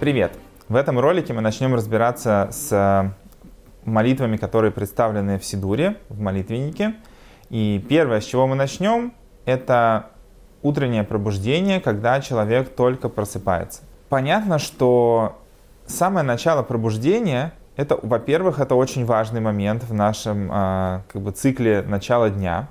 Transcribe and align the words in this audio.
Привет! 0.00 0.32
В 0.70 0.76
этом 0.76 0.98
ролике 0.98 1.34
мы 1.34 1.42
начнем 1.42 1.74
разбираться 1.74 2.48
с 2.52 3.14
молитвами, 3.84 4.38
которые 4.38 4.72
представлены 4.72 5.38
в 5.38 5.44
Сидуре, 5.44 5.98
в 6.08 6.18
молитвеннике. 6.18 6.94
И 7.50 7.84
первое, 7.86 8.22
с 8.22 8.24
чего 8.24 8.46
мы 8.46 8.54
начнем, 8.54 9.12
это 9.44 10.06
утреннее 10.62 11.04
пробуждение, 11.04 11.82
когда 11.82 12.18
человек 12.22 12.74
только 12.74 13.10
просыпается. 13.10 13.82
Понятно, 14.08 14.58
что 14.58 15.38
самое 15.86 16.24
начало 16.24 16.62
пробуждения, 16.62 17.52
это, 17.76 17.98
во-первых, 18.02 18.58
это 18.58 18.76
очень 18.76 19.04
важный 19.04 19.42
момент 19.42 19.84
в 19.84 19.92
нашем 19.92 20.48
а, 20.50 21.02
как 21.12 21.20
бы, 21.20 21.30
цикле 21.32 21.82
начала 21.82 22.30
дня. 22.30 22.70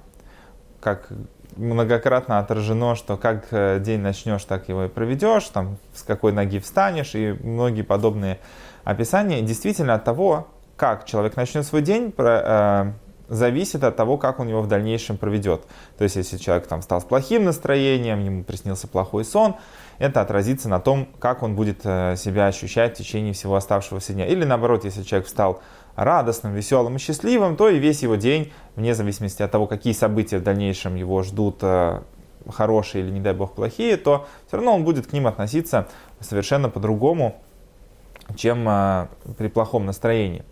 Как 0.80 1.12
многократно 1.60 2.40
отражено, 2.40 2.96
что 2.96 3.18
как 3.18 3.48
э, 3.52 3.80
день 3.80 4.00
начнешь, 4.00 4.44
так 4.46 4.70
его 4.70 4.86
и 4.86 4.88
проведешь, 4.88 5.46
там, 5.46 5.78
с 5.94 6.04
какой 6.04 6.32
ноги 6.32 6.60
встанешь 6.60 7.16
и 7.16 7.34
многие 7.44 7.82
подобные 7.82 8.40
описания. 8.84 9.42
Действительно 9.42 9.94
от 9.96 10.04
того, 10.04 10.48
как 10.78 11.06
человек 11.06 11.36
начнет 11.36 11.66
свой 11.66 11.82
день, 11.82 12.14
э, 12.18 12.92
зависит 13.28 13.84
от 13.84 13.96
того, 13.96 14.18
как 14.18 14.40
он 14.40 14.48
его 14.48 14.62
в 14.62 14.68
дальнейшем 14.68 15.18
проведет. 15.18 15.64
То 15.98 16.04
есть, 16.04 16.16
если 16.16 16.38
человек 16.38 16.68
там 16.68 16.82
стал 16.82 17.02
с 17.02 17.04
плохим 17.04 17.46
настроением, 17.46 18.24
ему 18.24 18.44
приснился 18.44 18.88
плохой 18.88 19.26
сон, 19.26 19.56
это 20.00 20.22
отразится 20.22 20.70
на 20.70 20.80
том, 20.80 21.10
как 21.20 21.44
он 21.44 21.56
будет 21.56 21.82
э, 21.84 22.16
себя 22.18 22.48
ощущать 22.48 22.96
в 22.96 22.98
течение 22.98 23.34
всего 23.34 23.56
оставшегося 23.56 24.14
дня. 24.14 24.26
Или 24.26 24.46
наоборот, 24.46 24.86
если 24.86 25.04
человек 25.04 25.28
встал 25.28 25.62
радостным, 25.96 26.54
веселым 26.54 26.96
и 26.96 27.00
счастливым, 27.00 27.56
то 27.56 27.70
и 27.70 27.80
весь 27.80 28.04
его 28.04 28.16
день, 28.16 28.52
вне 28.76 28.94
зависимости 28.94 29.42
от 29.42 29.52
того, 29.52 29.68
какие 29.68 29.94
события 29.94 30.38
в 30.38 30.44
дальнейшем 30.44 30.96
его 30.96 31.24
ждут, 31.24 31.60
э, 31.62 32.02
хорошие 32.50 33.04
или, 33.04 33.12
не 33.12 33.20
дай 33.20 33.34
бог, 33.34 33.54
плохие, 33.54 33.98
то 33.98 34.28
все 34.48 34.58
равно 34.58 34.76
он 34.76 34.84
будет 34.84 35.08
к 35.08 35.14
ним 35.14 35.28
относиться 35.28 35.88
совершенно 36.20 36.70
по-другому, 36.70 37.42
чем 38.36 38.68
э, 38.68 39.08
при 39.38 39.48
плохом 39.48 39.86
настроении. 39.86 40.44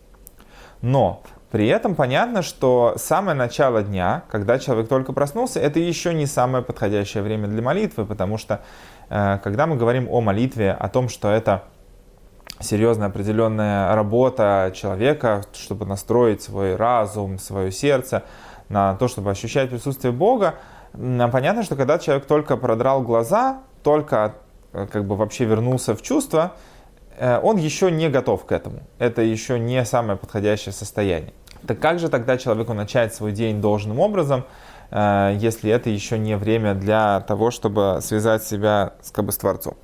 Но 0.82 1.22
при 1.52 1.68
этом 1.68 1.96
понятно, 1.96 2.42
что 2.42 2.96
самое 2.98 3.36
начало 3.36 3.82
дня, 3.82 4.24
когда 4.30 4.60
человек 4.60 4.90
только 4.90 5.14
проснулся, 5.14 5.60
это 5.60 5.80
еще 5.80 6.14
не 6.14 6.26
самое 6.26 6.64
подходящее 6.64 7.24
время 7.24 7.48
для 7.48 7.62
молитвы, 7.62 8.06
потому 8.06 8.38
что 8.38 8.62
э, 9.10 9.40
когда 9.44 9.66
мы 9.66 9.78
говорим 9.78 10.08
о 10.10 10.20
молитве, 10.22 10.72
о 10.72 10.90
том, 10.90 11.08
что 11.08 11.30
это 11.30 11.64
серьезная 12.60 13.08
определенная 13.08 13.96
работа 13.96 14.72
человека, 14.76 15.44
чтобы 15.54 15.86
настроить 15.86 16.42
свой 16.42 16.76
разум, 16.76 17.40
свое 17.40 17.72
сердце 17.72 18.24
на 18.70 18.96
то, 18.96 19.08
чтобы 19.08 19.32
ощущать 19.32 19.70
присутствие 19.70 20.12
Бога. 20.12 20.56
Понятно, 20.94 21.64
что 21.64 21.76
когда 21.76 22.00
человек 22.00 22.26
только 22.26 22.58
продрал 22.58 23.02
глаза, 23.02 23.60
только 23.84 24.36
э, 24.74 24.88
как 24.92 25.06
бы 25.06 25.16
вообще 25.16 25.46
вернулся 25.46 25.96
в 25.96 26.02
чувство, 26.02 26.54
э, 27.18 27.40
он 27.42 27.58
еще 27.58 27.92
не 27.92 28.10
готов 28.10 28.46
к 28.46 28.52
этому. 28.52 28.80
Это 28.98 29.22
еще 29.22 29.60
не 29.60 29.86
самое 29.86 30.18
подходящее 30.18 30.74
состояние. 30.74 31.34
Так 31.66 31.80
как 31.80 32.00
же 32.00 32.10
тогда 32.10 32.38
человеку 32.38 32.74
начать 32.74 33.14
свой 33.14 33.32
день 33.32 33.62
должным 33.62 34.00
образом, 34.00 34.46
э, 34.90 35.38
если 35.40 35.72
это 35.72 35.90
еще 35.90 36.18
не 36.18 36.36
время 36.36 36.74
для 36.74 37.22
того, 37.22 37.52
чтобы 37.52 38.00
связать 38.02 38.44
себя 38.44 38.94
с, 39.02 39.12
как 39.12 39.26
бы, 39.26 39.32
с 39.32 39.38
Творцом? 39.38 39.76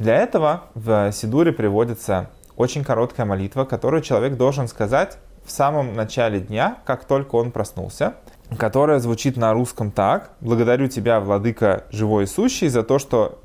Для 0.00 0.16
этого 0.16 0.62
в 0.74 1.12
Сидуре 1.12 1.52
приводится 1.52 2.30
очень 2.56 2.84
короткая 2.84 3.26
молитва, 3.26 3.66
которую 3.66 4.00
человек 4.00 4.38
должен 4.38 4.66
сказать 4.66 5.18
в 5.44 5.50
самом 5.50 5.92
начале 5.92 6.40
дня, 6.40 6.78
как 6.86 7.04
только 7.04 7.34
он 7.34 7.52
проснулся, 7.52 8.14
которая 8.56 8.98
звучит 8.98 9.36
на 9.36 9.52
русском 9.52 9.90
так. 9.90 10.30
«Благодарю 10.40 10.88
тебя, 10.88 11.20
Владыка 11.20 11.84
живой 11.90 12.24
и 12.24 12.26
сущий, 12.26 12.68
за 12.68 12.82
то, 12.82 12.98
что 12.98 13.40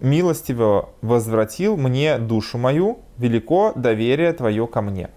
милостиво 0.00 0.88
возвратил 1.00 1.76
мне 1.76 2.18
душу 2.18 2.58
мою, 2.58 2.98
велико 3.16 3.72
доверие 3.76 4.32
твое 4.32 4.66
ко 4.66 4.82
мне». 4.82 5.10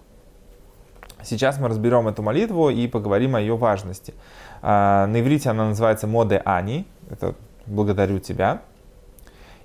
Сейчас 1.24 1.58
мы 1.58 1.70
разберем 1.70 2.08
эту 2.08 2.22
молитву 2.22 2.70
и 2.70 2.88
поговорим 2.88 3.36
о 3.36 3.42
ее 3.42 3.58
важности. 3.58 4.14
А, 4.62 5.08
на 5.08 5.22
иврите 5.22 5.50
она 5.50 5.70
называется 5.70 6.06
«Моде 6.06 6.40
Ани», 6.46 6.86
это 7.10 7.34
«Благодарю 7.66 8.20
тебя». 8.20 8.62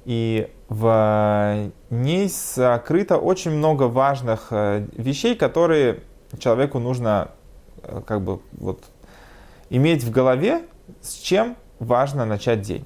И 0.04 0.50
в 0.68 1.70
ней 1.90 2.28
скрыто 2.28 3.18
очень 3.18 3.52
много 3.52 3.84
важных 3.84 4.48
э, 4.50 4.86
вещей, 4.92 5.36
которые 5.36 6.00
человеку 6.38 6.78
нужно 6.78 7.30
э, 7.82 8.00
как 8.04 8.22
бы 8.22 8.41
вот 8.52 8.84
иметь 9.70 10.02
в 10.02 10.10
голове, 10.10 10.62
с 11.00 11.14
чем 11.14 11.56
важно 11.78 12.24
начать 12.24 12.62
день. 12.62 12.84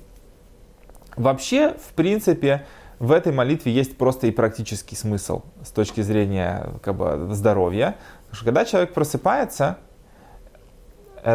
Вообще, 1.16 1.71
в 1.72 1.94
принципе, 1.94 2.66
в 2.99 3.12
этой 3.12 3.32
молитве 3.32 3.72
есть 3.72 3.97
просто 3.97 4.26
и 4.26 4.31
практический 4.31 4.97
смысл 4.97 5.43
с 5.65 5.71
точки 5.71 6.03
зрения 6.03 6.69
как 6.82 6.97
бы, 6.97 7.28
здоровья. 7.32 7.97
Потому 8.25 8.37
что 8.37 8.44
когда 8.44 8.65
человек 8.65 8.93
просыпается, 8.93 9.78
Э, 9.78 9.86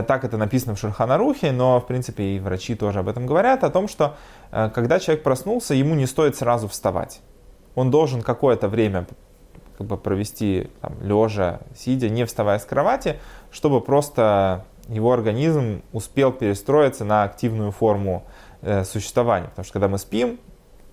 так 0.03 0.24
это 0.24 0.38
написано 0.38 0.75
в 0.75 0.79
Шурханарухе, 0.79 1.52
но, 1.52 1.81
в 1.81 1.85
принципе, 1.85 2.24
и 2.24 2.40
врачи 2.40 2.75
тоже 2.75 3.00
об 3.00 3.09
этом 3.09 3.25
говорят, 3.25 3.66
о 3.66 3.69
том, 3.69 3.90
что 3.90 4.16
э, 4.52 4.69
когда 4.74 5.00
человек 5.00 5.22
проснулся, 5.22 5.74
ему 5.74 5.96
не 5.96 6.06
стоит 6.06 6.38
сразу 6.38 6.69
вставать. 6.69 7.19
Он 7.75 7.91
должен 7.91 8.22
какое-то 8.22 8.69
время 8.69 9.06
как 9.78 9.88
бы 9.88 9.97
провести 9.97 10.69
там, 10.79 10.94
лежа, 11.02 11.59
сидя, 11.75 12.07
не 12.07 12.25
вставая 12.25 12.59
с 12.59 12.66
кровати, 12.66 13.18
чтобы 13.52 13.81
просто 13.81 14.66
его 14.88 15.12
организм 15.12 15.81
успел 15.91 16.31
перестроиться 16.31 17.03
на 17.03 17.23
активную 17.23 17.72
форму 17.72 18.23
э, 18.62 18.85
существования. 18.85 19.47
Потому 19.50 19.66
что 19.66 19.73
когда 19.73 19.90
мы 19.90 19.97
спим, 19.97 20.40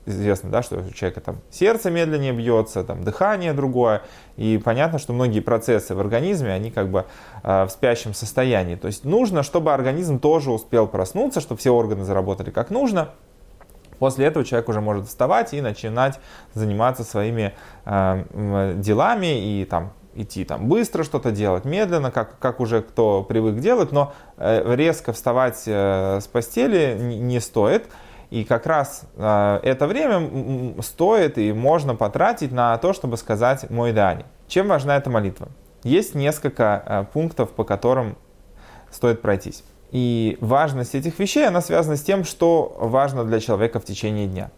известно, 0.09 0.51
да, 0.51 0.63
что 0.63 0.77
у 0.77 0.91
человека 0.91 1.21
там 1.21 1.37
сердце 1.51 1.91
медленнее 1.91 2.33
бьется, 2.33 2.85
там 2.85 3.05
дыхание 3.05 3.53
другое, 3.53 4.03
и 4.37 4.61
понятно, 4.63 4.99
что 4.99 5.13
многие 5.13 5.41
процессы 5.41 5.95
в 5.95 6.01
организме, 6.01 6.53
они 6.53 6.71
как 6.71 6.91
бы 6.91 7.05
э, 7.43 7.65
в 7.65 7.71
спящем 7.71 8.15
состоянии. 8.15 8.77
То 8.77 8.87
есть 8.87 9.05
нужно, 9.05 9.43
чтобы 9.43 9.73
организм 9.73 10.19
тоже 10.19 10.51
успел 10.51 10.87
проснуться, 10.87 11.41
чтобы 11.41 11.59
все 11.61 11.71
органы 11.71 12.05
заработали 12.05 12.51
как 12.51 12.71
нужно. 12.71 13.11
После 13.99 14.27
этого 14.27 14.45
человек 14.45 14.69
уже 14.69 14.81
может 14.81 15.09
вставать 15.09 15.55
и 15.55 15.61
начинать 15.61 16.21
заниматься 16.55 17.05
своими 17.05 17.55
э, 17.85 18.75
делами 18.77 19.61
и 19.61 19.65
там 19.65 19.93
идти 20.15 20.45
там 20.45 20.69
быстро 20.69 21.05
что-то 21.05 21.31
делать, 21.31 21.65
медленно, 21.65 22.11
как, 22.11 22.39
как 22.39 22.61
уже 22.61 22.83
кто 22.83 23.23
привык 23.23 23.61
делать, 23.61 23.93
но 23.93 24.13
э, 24.37 24.75
резко 24.75 25.13
вставать 25.13 25.63
э, 25.67 26.19
с 26.21 26.27
постели 26.27 26.97
не, 26.99 27.19
не 27.19 27.41
стоит. 27.41 27.87
И 28.31 28.45
как 28.45 28.67
раз 28.67 29.05
э, 29.17 29.61
это 29.63 29.87
время 29.87 30.83
стоит 30.83 31.39
и 31.39 31.53
можно 31.53 31.95
потратить 31.95 32.53
на 32.53 32.77
то, 32.77 32.93
чтобы 32.93 33.17
сказать 33.17 33.71
«мой 33.71 33.93
дани». 33.93 34.27
Чем 34.47 34.69
важна 34.69 34.97
эта 34.97 35.09
молитва? 35.09 35.49
Есть 35.83 36.15
несколько 36.15 36.83
э, 36.85 37.05
пунктов, 37.13 37.51
по 37.51 37.65
которым 37.65 38.17
стоит 38.91 39.23
пройтись. 39.23 39.65
И 39.93 40.37
важность 40.43 40.95
этих 40.95 41.19
вещей, 41.19 41.47
она 41.47 41.63
связана 41.63 41.97
с 41.97 42.03
тем, 42.03 42.25
что 42.25 42.77
важно 42.79 43.25
для 43.25 43.41
человека 43.41 43.81
в 43.81 43.85
течение 43.85 44.27
дня. 44.27 44.51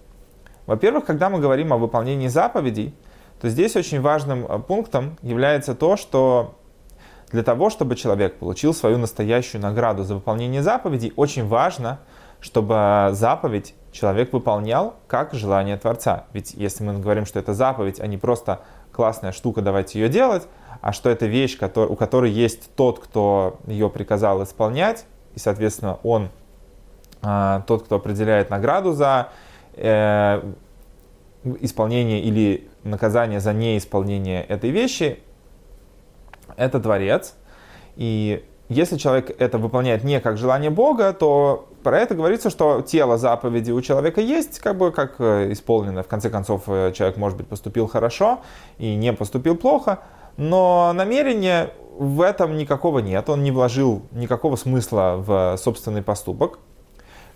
Во-первых, 0.66 1.04
когда 1.04 1.30
мы 1.30 1.38
говорим 1.38 1.72
о 1.72 1.76
выполнении 1.76 2.26
заповедей, 2.26 2.92
то 3.40 3.48
здесь 3.48 3.76
очень 3.76 4.00
важным 4.00 4.46
э, 4.46 4.58
пунктом 4.58 5.16
является 5.22 5.76
то, 5.76 5.96
что 5.96 6.56
для 7.30 7.44
того, 7.44 7.70
чтобы 7.70 7.94
человек 7.94 8.40
получил 8.40 8.74
свою 8.74 8.98
настоящую 8.98 9.62
награду 9.62 10.02
за 10.02 10.16
выполнение 10.16 10.60
заповедей, 10.60 11.12
очень 11.14 11.46
важно– 11.46 12.00
чтобы 12.40 13.10
заповедь 13.12 13.74
человек 13.92 14.32
выполнял 14.32 14.94
как 15.06 15.34
желание 15.34 15.76
Творца. 15.76 16.24
Ведь 16.32 16.54
если 16.54 16.84
мы 16.84 16.98
говорим, 16.98 17.26
что 17.26 17.38
это 17.38 17.54
заповедь, 17.54 18.00
а 18.00 18.06
не 18.06 18.18
просто 18.18 18.60
классная 18.92 19.32
штука, 19.32 19.62
давайте 19.62 20.00
ее 20.00 20.08
делать, 20.08 20.46
а 20.80 20.92
что 20.92 21.10
это 21.10 21.26
вещь, 21.26 21.58
у 21.60 21.96
которой 21.96 22.30
есть 22.30 22.74
тот, 22.74 22.98
кто 22.98 23.58
ее 23.66 23.90
приказал 23.90 24.42
исполнять, 24.42 25.04
и, 25.34 25.38
соответственно, 25.38 25.98
он 26.02 26.30
а, 27.22 27.62
тот, 27.66 27.84
кто 27.84 27.96
определяет 27.96 28.50
награду 28.50 28.92
за 28.92 29.28
э, 29.74 30.42
исполнение 31.60 32.20
или 32.20 32.68
наказание 32.82 33.40
за 33.40 33.52
неисполнение 33.52 34.42
этой 34.42 34.70
вещи, 34.70 35.18
это 36.56 36.80
Творец. 36.80 37.34
И 37.96 38.44
если 38.68 38.96
человек 38.96 39.34
это 39.38 39.58
выполняет 39.58 40.04
не 40.04 40.20
как 40.20 40.38
желание 40.38 40.70
Бога, 40.70 41.12
то 41.12 41.68
про 41.82 41.98
это 41.98 42.14
говорится, 42.14 42.50
что 42.50 42.82
тело 42.82 43.18
заповеди 43.18 43.70
у 43.70 43.80
человека 43.80 44.20
есть, 44.20 44.58
как 44.60 44.76
бы 44.76 44.92
как 44.92 45.16
э, 45.18 45.52
исполнено. 45.52 46.02
В 46.02 46.08
конце 46.08 46.30
концов, 46.30 46.64
э, 46.66 46.92
человек, 46.92 47.16
может 47.16 47.38
быть, 47.38 47.46
поступил 47.46 47.86
хорошо 47.86 48.40
и 48.78 48.94
не 48.94 49.12
поступил 49.12 49.56
плохо, 49.56 50.00
но 50.36 50.92
намерения 50.94 51.70
в 51.98 52.20
этом 52.20 52.56
никакого 52.56 53.00
нет. 53.00 53.28
Он 53.28 53.42
не 53.42 53.50
вложил 53.50 54.02
никакого 54.12 54.56
смысла 54.56 55.16
в 55.18 55.56
собственный 55.58 56.02
поступок. 56.02 56.58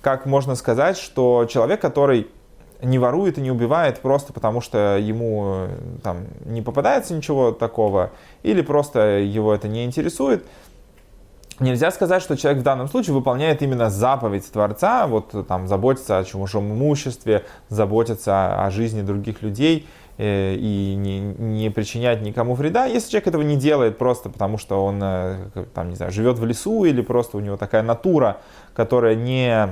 Как 0.00 0.26
можно 0.26 0.54
сказать, 0.54 0.96
что 0.98 1.46
человек, 1.46 1.80
который 1.80 2.28
не 2.82 2.98
ворует 2.98 3.38
и 3.38 3.40
не 3.40 3.50
убивает 3.50 4.00
просто 4.00 4.32
потому, 4.32 4.60
что 4.60 4.98
ему 4.98 5.66
э, 5.68 5.68
там 6.02 6.26
не 6.44 6.62
попадается 6.62 7.14
ничего 7.14 7.52
такого, 7.52 8.10
или 8.42 8.60
просто 8.60 9.18
его 9.18 9.54
это 9.54 9.68
не 9.68 9.84
интересует, 9.84 10.44
Нельзя 11.60 11.90
сказать, 11.92 12.20
что 12.20 12.36
человек 12.36 12.62
в 12.62 12.64
данном 12.64 12.88
случае 12.88 13.14
выполняет 13.14 13.62
именно 13.62 13.88
заповедь 13.88 14.50
Творца, 14.50 15.06
вот 15.06 15.46
там 15.46 15.68
заботиться 15.68 16.18
о 16.18 16.24
чужом 16.24 16.72
имуществе, 16.72 17.44
заботиться 17.68 18.64
о 18.64 18.70
жизни 18.70 19.02
других 19.02 19.42
людей. 19.42 19.86
э, 20.16 20.54
и 20.54 20.94
не, 20.96 21.20
не 21.20 21.70
причинять 21.70 22.22
никому 22.22 22.54
вреда. 22.54 22.86
Если 22.86 23.10
человек 23.10 23.28
этого 23.28 23.42
не 23.42 23.56
делает 23.56 23.98
просто 23.98 24.30
потому, 24.30 24.58
что 24.58 24.84
он 24.84 25.00
э, 25.02 25.48
там, 25.74 25.90
не 25.90 25.96
знаю, 25.96 26.12
живет 26.12 26.38
в 26.38 26.44
лесу 26.44 26.84
или 26.84 27.02
просто 27.02 27.36
у 27.36 27.40
него 27.40 27.56
такая 27.56 27.82
натура, 27.82 28.38
которая 28.74 29.14
не 29.14 29.68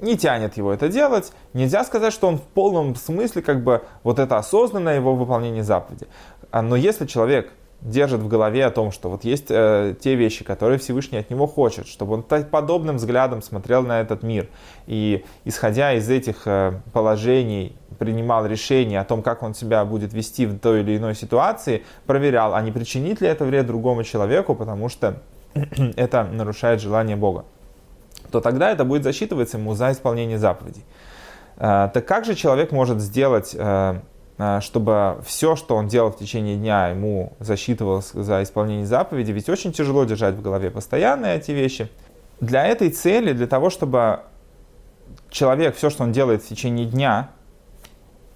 не 0.00 0.18
тянет 0.18 0.58
его 0.58 0.72
это 0.72 0.88
делать. 0.88 1.32
Нельзя 1.54 1.82
сказать, 1.82 2.12
что 2.12 2.28
он 2.28 2.36
в 2.36 2.42
полном 2.42 2.94
смысле 2.96 3.40
как 3.40 3.64
бы 3.64 3.82
вот 4.02 4.18
это 4.18 4.36
осознанное 4.36 4.96
его 4.96 5.14
выполнение 5.14 5.64
заповеди. 5.64 6.06
А, 6.50 6.60
но 6.60 6.76
если 6.76 7.06
человек 7.06 7.50
держит 7.80 8.20
в 8.20 8.28
голове 8.28 8.64
о 8.64 8.70
том, 8.70 8.90
что 8.90 9.10
вот 9.10 9.24
есть 9.24 9.46
э, 9.50 9.94
те 10.00 10.14
вещи, 10.14 10.44
которые 10.44 10.78
Всевышний 10.78 11.18
от 11.18 11.30
него 11.30 11.46
хочет, 11.46 11.86
чтобы 11.86 12.14
он 12.14 12.22
подобным 12.22 12.96
взглядом 12.96 13.42
смотрел 13.42 13.82
на 13.82 14.00
этот 14.00 14.22
мир. 14.22 14.48
И 14.86 15.24
исходя 15.44 15.92
из 15.92 16.08
этих 16.08 16.46
э, 16.46 16.80
положений 16.92 17.76
принимал 17.98 18.46
решение 18.46 19.00
о 19.00 19.04
том, 19.04 19.22
как 19.22 19.42
он 19.42 19.54
себя 19.54 19.84
будет 19.84 20.12
вести 20.12 20.46
в 20.46 20.58
той 20.58 20.80
или 20.80 20.96
иной 20.96 21.14
ситуации, 21.14 21.84
проверял, 22.06 22.54
а 22.54 22.62
не 22.62 22.72
причинит 22.72 23.20
ли 23.20 23.28
это 23.28 23.44
вред 23.44 23.66
другому 23.66 24.04
человеку, 24.04 24.54
потому 24.54 24.88
что 24.88 25.22
это 25.96 26.24
нарушает 26.24 26.80
желание 26.80 27.16
Бога 27.16 27.44
то 28.30 28.40
тогда 28.40 28.70
это 28.70 28.84
будет 28.84 29.02
засчитываться 29.02 29.58
ему 29.58 29.74
за 29.74 29.92
исполнение 29.92 30.38
заповедей. 30.38 30.84
Э, 31.56 31.88
так 31.92 32.06
как 32.06 32.24
же 32.24 32.34
человек 32.34 32.72
может 32.72 33.00
сделать, 33.00 33.54
э, 33.56 34.00
чтобы 34.60 35.18
все, 35.24 35.56
что 35.56 35.76
он 35.76 35.88
делал 35.88 36.10
в 36.10 36.18
течение 36.18 36.56
дня, 36.56 36.88
ему 36.88 37.32
засчитывалось 37.40 38.10
за 38.12 38.42
исполнение 38.42 38.86
заповедей? 38.86 39.32
Ведь 39.32 39.48
очень 39.48 39.72
тяжело 39.72 40.04
держать 40.04 40.34
в 40.34 40.42
голове 40.42 40.70
постоянно 40.70 41.26
эти 41.26 41.52
вещи. 41.52 41.88
Для 42.40 42.66
этой 42.66 42.90
цели, 42.90 43.32
для 43.32 43.46
того, 43.46 43.70
чтобы 43.70 44.20
человек, 45.30 45.76
все, 45.76 45.88
что 45.88 46.02
он 46.02 46.12
делает 46.12 46.42
в 46.42 46.48
течение 46.48 46.84
дня, 46.84 47.30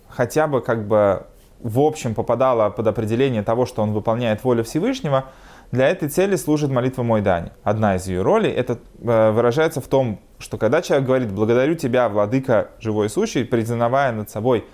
хотя 0.09 0.47
бы 0.47 0.63
как 0.63 0.89
бы 0.89 1.27
в 1.61 1.81
общем 1.81 2.15
попадало 2.15 2.71
под 2.71 2.87
определение 2.87 3.43
того, 3.43 3.67
что 3.67 3.83
он 3.83 3.93
выполняет 3.93 4.43
волю 4.45 4.65
Всевышнего– 4.65 5.27
для 5.73 5.89
этой 5.89 6.09
цели 6.09 6.35
служит 6.35 6.71
молитва 6.71 7.05
Мой 7.05 7.21
Дани. 7.21 7.53
Одна 7.63 7.95
из 7.95 8.09
ее 8.09 8.23
ролей 8.23 8.51
это 8.51 8.79
э, 9.01 9.31
выражается 9.31 9.81
в 9.81 9.87
том, 9.87 10.19
что 10.41 10.59
когда 10.59 10.83
человек 10.83 11.07
говорит 11.07 11.33
«благодарю 11.33 11.77
тебя, 11.77 12.09
владыка 12.09 12.71
живой 12.81 13.07
и 13.07 13.09
сущий», 13.09 13.45
признавая 13.45 14.11
над 14.11 14.29
собой 14.29 14.65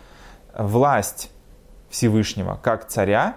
власть 0.57 1.31
Всевышнего 1.89 2.59
как 2.63 2.89
царя, 2.89 3.37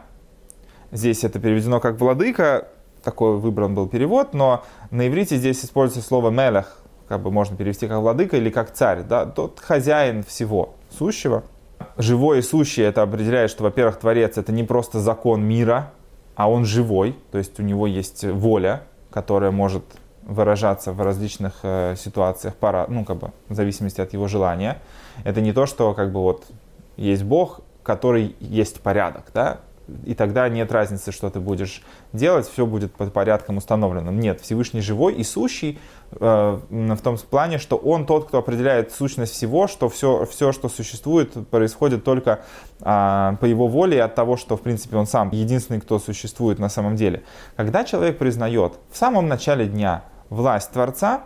здесь 0.92 1.24
это 1.24 1.40
переведено 1.40 1.80
как 1.80 2.00
«владыка», 2.00 2.68
такой 3.04 3.38
выбран 3.38 3.76
был 3.76 3.88
перевод, 3.88 4.34
но 4.34 4.64
на 4.92 5.08
иврите 5.08 5.38
здесь 5.38 5.64
используется 5.64 6.08
слово 6.08 6.30
«мелех», 6.30 6.80
как 7.08 7.22
бы 7.22 7.32
можно 7.32 7.56
перевести 7.56 7.88
как 7.88 8.00
«владыка» 8.00 8.38
или 8.38 8.50
как 8.50 8.74
«царь», 8.74 9.04
да, 9.04 9.26
тот 9.26 9.60
хозяин 9.60 10.24
всего 10.24 10.76
сущего. 10.98 11.44
Живой 11.98 12.40
и 12.40 12.42
сущий 12.42 12.84
это 12.84 13.04
определяет, 13.04 13.52
что, 13.52 13.64
во-первых, 13.64 14.00
Творец 14.00 14.38
это 14.38 14.52
не 14.52 14.64
просто 14.64 15.00
закон 15.00 15.44
мира, 15.44 15.92
а 16.36 16.50
он 16.50 16.66
живой, 16.66 17.16
то 17.32 17.38
есть 17.38 17.60
у 17.60 17.64
него 17.64 17.88
есть 17.88 18.24
воля, 18.24 18.84
которая 19.12 19.52
может 19.52 19.84
выражаться 20.24 20.94
в 20.94 21.02
различных 21.02 21.60
э, 21.64 21.96
ситуациях, 21.98 22.56
пара, 22.56 22.86
ну, 22.88 23.04
как 23.04 23.18
бы, 23.18 23.32
в 23.48 23.56
зависимости 23.56 24.00
от 24.00 24.14
его 24.14 24.28
желания. 24.28 24.78
Это 25.24 25.42
не 25.42 25.54
то, 25.54 25.66
что, 25.66 25.94
как 25.94 26.12
бы, 26.12 26.22
вот, 26.22 26.46
есть 27.00 27.24
Бог, 27.24 27.62
который 27.84 28.36
есть 28.40 28.82
порядок, 28.82 29.32
да, 29.34 29.62
и 30.06 30.14
тогда 30.14 30.48
нет 30.50 30.72
разницы, 30.72 31.12
что 31.12 31.30
ты 31.30 31.40
будешь 31.40 31.82
делать, 32.14 32.48
все 32.48 32.66
будет 32.66 32.94
по 32.94 33.06
порядкам 33.08 33.58
установленным. 33.58 34.20
Нет, 34.20 34.42
Всевышний 34.42 34.82
живой 34.82 35.16
и 35.16 35.24
сущий 35.24 35.80
э, 36.12 36.60
в 36.70 37.02
том 37.02 37.18
плане, 37.18 37.58
что 37.58 37.76
Он 37.76 38.06
тот, 38.06 38.28
кто 38.28 38.38
определяет 38.38 38.92
сущность 38.92 39.34
всего, 39.34 39.68
что 39.68 39.90
все, 39.90 40.26
все 40.26 40.52
что 40.52 40.70
существует, 40.70 41.48
происходит 41.50 42.04
только 42.04 42.42
э, 42.82 42.84
по 43.40 43.46
Его 43.46 43.68
воле 43.68 43.98
и 43.98 44.02
от 44.02 44.16
того, 44.16 44.38
что, 44.38 44.58
в 44.58 44.62
принципе, 44.62 44.98
Он 44.98 45.08
сам 45.08 45.32
единственный, 45.32 45.82
кто 45.82 46.00
существует 46.00 46.60
на 46.60 46.70
самом 46.70 46.96
деле. 46.96 47.24
Когда 47.56 47.84
человек 47.84 48.18
признает 48.18 48.74
в 48.92 48.98
самом 48.98 49.28
начале 49.28 49.66
дня 49.66 50.04
власть 50.30 50.72
Творца, 50.72 51.24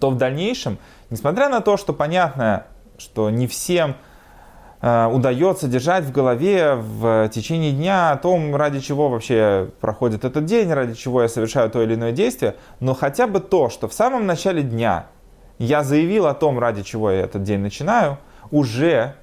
то 0.00 0.10
в 0.10 0.16
дальнейшем, 0.16 0.78
несмотря 1.10 1.48
на 1.48 1.60
то, 1.60 1.76
что 1.76 1.92
понятно, 1.92 2.66
что 2.98 3.30
не 3.30 3.46
всем 3.46 3.96
удается 4.80 5.66
держать 5.66 6.04
в 6.04 6.12
голове 6.12 6.74
в 6.74 7.28
течение 7.30 7.72
дня 7.72 8.12
о 8.12 8.16
том, 8.16 8.54
ради 8.54 8.80
чего 8.80 9.08
вообще 9.08 9.70
проходит 9.80 10.24
этот 10.24 10.44
день, 10.44 10.72
ради 10.72 10.94
чего 10.94 11.22
я 11.22 11.28
совершаю 11.28 11.68
то 11.70 11.82
или 11.82 11.94
иное 11.94 12.12
действие, 12.12 12.54
но 12.78 12.94
хотя 12.94 13.26
бы 13.26 13.40
то, 13.40 13.70
что 13.70 13.88
в 13.88 13.92
самом 13.92 14.26
начале 14.26 14.62
дня 14.62 15.06
я 15.58 15.82
заявил 15.82 16.26
о 16.26 16.34
том, 16.34 16.58
ради 16.60 16.82
чего 16.82 17.10
я 17.10 17.22
этот 17.22 17.42
день 17.42 17.58
начинаю, 17.58 18.18
уже 18.52 19.16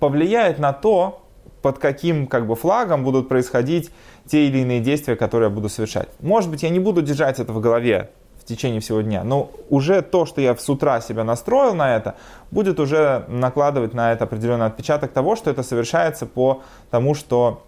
повлияет 0.00 0.58
на 0.58 0.72
то, 0.72 1.22
под 1.62 1.78
каким 1.78 2.26
как 2.26 2.46
бы, 2.46 2.54
флагом 2.56 3.04
будут 3.04 3.28
происходить 3.28 3.90
те 4.26 4.46
или 4.46 4.58
иные 4.58 4.80
действия, 4.80 5.16
которые 5.16 5.48
я 5.48 5.54
буду 5.54 5.68
совершать. 5.68 6.08
Может 6.20 6.50
быть, 6.50 6.62
я 6.62 6.68
не 6.68 6.80
буду 6.80 7.02
держать 7.02 7.38
это 7.38 7.52
в 7.52 7.60
голове 7.60 8.10
течение 8.46 8.80
всего 8.80 9.00
дня. 9.00 9.24
Но 9.24 9.50
уже 9.68 10.02
то, 10.02 10.26
что 10.26 10.40
я 10.40 10.56
с 10.56 10.68
утра 10.68 11.00
себя 11.00 11.24
настроил 11.24 11.74
на 11.74 11.96
это, 11.96 12.14
будет 12.50 12.80
уже 12.80 13.24
накладывать 13.28 13.94
на 13.94 14.12
это 14.12 14.24
определенный 14.24 14.66
отпечаток 14.66 15.12
того, 15.12 15.36
что 15.36 15.50
это 15.50 15.62
совершается 15.62 16.26
по 16.26 16.62
тому, 16.90 17.14
что 17.14 17.62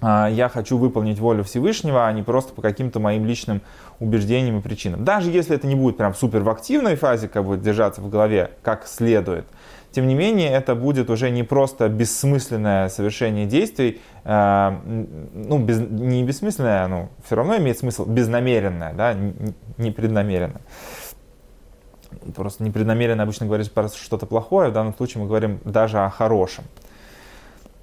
а, 0.00 0.28
я 0.28 0.48
хочу 0.48 0.78
выполнить 0.78 1.18
волю 1.18 1.44
Всевышнего, 1.44 2.06
а 2.06 2.12
не 2.12 2.22
просто 2.22 2.54
по 2.54 2.62
каким-то 2.62 3.00
моим 3.00 3.26
личным 3.26 3.60
убеждениям 3.98 4.58
и 4.58 4.62
причинам. 4.62 5.04
Даже 5.04 5.30
если 5.30 5.54
это 5.54 5.66
не 5.66 5.74
будет 5.74 5.96
прям 5.96 6.14
супер 6.14 6.40
в 6.40 6.48
активной 6.48 6.96
фазе, 6.96 7.28
как 7.28 7.44
бы 7.44 7.58
держаться 7.58 8.00
в 8.00 8.08
голове 8.08 8.52
как 8.62 8.86
следует, 8.86 9.46
тем 9.92 10.06
не 10.06 10.14
менее, 10.14 10.50
это 10.50 10.74
будет 10.74 11.10
уже 11.10 11.30
не 11.30 11.42
просто 11.42 11.88
бессмысленное 11.88 12.88
совершение 12.88 13.46
действий, 13.46 14.00
э, 14.24 14.70
ну, 15.34 15.58
без, 15.58 15.80
не 15.80 16.22
бессмысленное, 16.22 16.86
но 16.86 17.08
все 17.24 17.34
равно 17.36 17.56
имеет 17.56 17.78
смысл 17.78 18.04
безнамеренное, 18.04 18.92
да, 18.92 19.16
непреднамеренное. 19.78 20.60
Просто 22.34 22.62
непреднамеренно 22.62 23.22
обычно 23.22 23.46
говорится 23.46 23.72
про 23.72 23.88
что-то 23.88 24.26
плохое, 24.26 24.70
в 24.70 24.72
данном 24.72 24.94
случае 24.94 25.22
мы 25.22 25.28
говорим 25.28 25.60
даже 25.64 25.98
о 25.98 26.10
хорошем. 26.10 26.64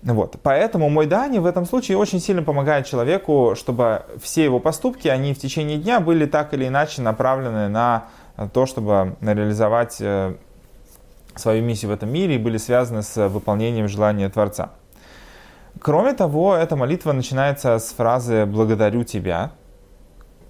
Вот. 0.04 0.38
Поэтому 0.42 0.90
мой 0.90 1.08
Дани 1.08 1.40
в 1.40 1.46
этом 1.46 1.66
случае 1.66 1.98
очень 1.98 2.22
сильно 2.22 2.44
помогает 2.44 2.86
человеку, 2.86 3.56
чтобы 3.58 4.04
все 4.22 4.44
его 4.44 4.60
поступки, 4.60 5.08
они 5.08 5.34
в 5.34 5.40
течение 5.40 5.78
дня 5.78 6.00
были 6.00 6.26
так 6.26 6.54
или 6.54 6.68
иначе 6.68 7.02
направлены 7.02 7.68
на 7.68 8.06
то, 8.54 8.66
чтобы 8.66 9.18
реализовать 9.22 9.98
э, 10.00 10.36
свою 11.40 11.64
миссию 11.64 11.92
в 11.92 11.94
этом 11.94 12.12
мире 12.12 12.36
и 12.36 12.38
были 12.38 12.58
связаны 12.58 13.04
с 13.04 13.28
выполнением 13.30 13.88
желания 13.88 14.30
Творца. 14.30 14.72
Кроме 15.80 16.14
того, 16.14 16.56
эта 16.56 16.76
молитва 16.76 17.14
начинается 17.14 17.78
с 17.78 17.92
фразы 17.92 18.46
«благодарю 18.46 19.04
тебя», 19.04 19.52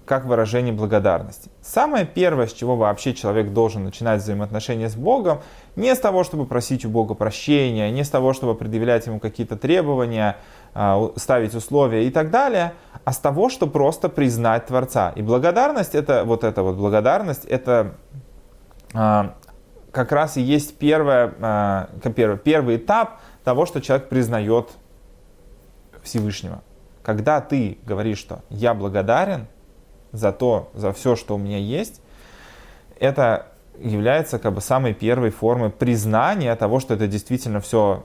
как 0.08 0.24
выражение 0.24 0.72
благодарности. 0.72 1.50
Самое 1.60 2.06
первое, 2.06 2.46
с 2.46 2.52
чего 2.52 2.76
вообще 2.76 3.12
человек 3.12 3.52
должен 3.52 3.84
начинать 3.84 4.22
взаимоотношения 4.22 4.88
с 4.88 4.96
Богом, 4.96 5.40
не 5.76 5.94
с 5.94 5.98
того, 5.98 6.24
чтобы 6.24 6.46
просить 6.46 6.84
у 6.86 6.88
Бога 6.88 7.14
прощения, 7.14 7.90
не 7.90 8.02
с 8.02 8.08
того, 8.08 8.32
чтобы 8.32 8.54
предъявлять 8.54 9.06
ему 9.06 9.20
какие-то 9.20 9.56
требования, 9.56 10.38
а, 10.74 11.12
ставить 11.16 11.54
условия 11.54 12.06
и 12.06 12.10
так 12.10 12.30
далее, 12.30 12.72
а 13.04 13.12
с 13.12 13.18
того, 13.18 13.50
что 13.50 13.66
просто 13.66 14.08
признать 14.08 14.66
Творца. 14.66 15.12
И 15.14 15.22
благодарность, 15.22 15.94
это 15.94 16.24
вот 16.24 16.42
эта 16.42 16.62
вот 16.62 16.76
благодарность, 16.76 17.44
это 17.44 17.94
а, 18.94 19.34
как 19.92 20.12
раз 20.12 20.36
и 20.36 20.42
есть 20.42 20.76
первое, 20.78 21.32
э, 21.38 22.10
первый, 22.14 22.38
первый 22.38 22.76
этап 22.76 23.20
того, 23.44 23.66
что 23.66 23.80
человек 23.80 24.08
признает 24.08 24.70
Всевышнего. 26.02 26.62
Когда 27.02 27.40
ты 27.40 27.78
говоришь, 27.86 28.18
что 28.18 28.40
я 28.50 28.74
благодарен 28.74 29.46
за 30.12 30.32
то, 30.32 30.70
за 30.74 30.92
все, 30.92 31.16
что 31.16 31.34
у 31.34 31.38
меня 31.38 31.58
есть, 31.58 32.00
это 32.98 33.46
является 33.78 34.38
как 34.38 34.54
бы 34.54 34.60
самой 34.60 34.92
первой 34.92 35.30
формой 35.30 35.70
признания 35.70 36.54
того, 36.56 36.80
что 36.80 36.94
это 36.94 37.06
действительно 37.06 37.60
все 37.60 38.04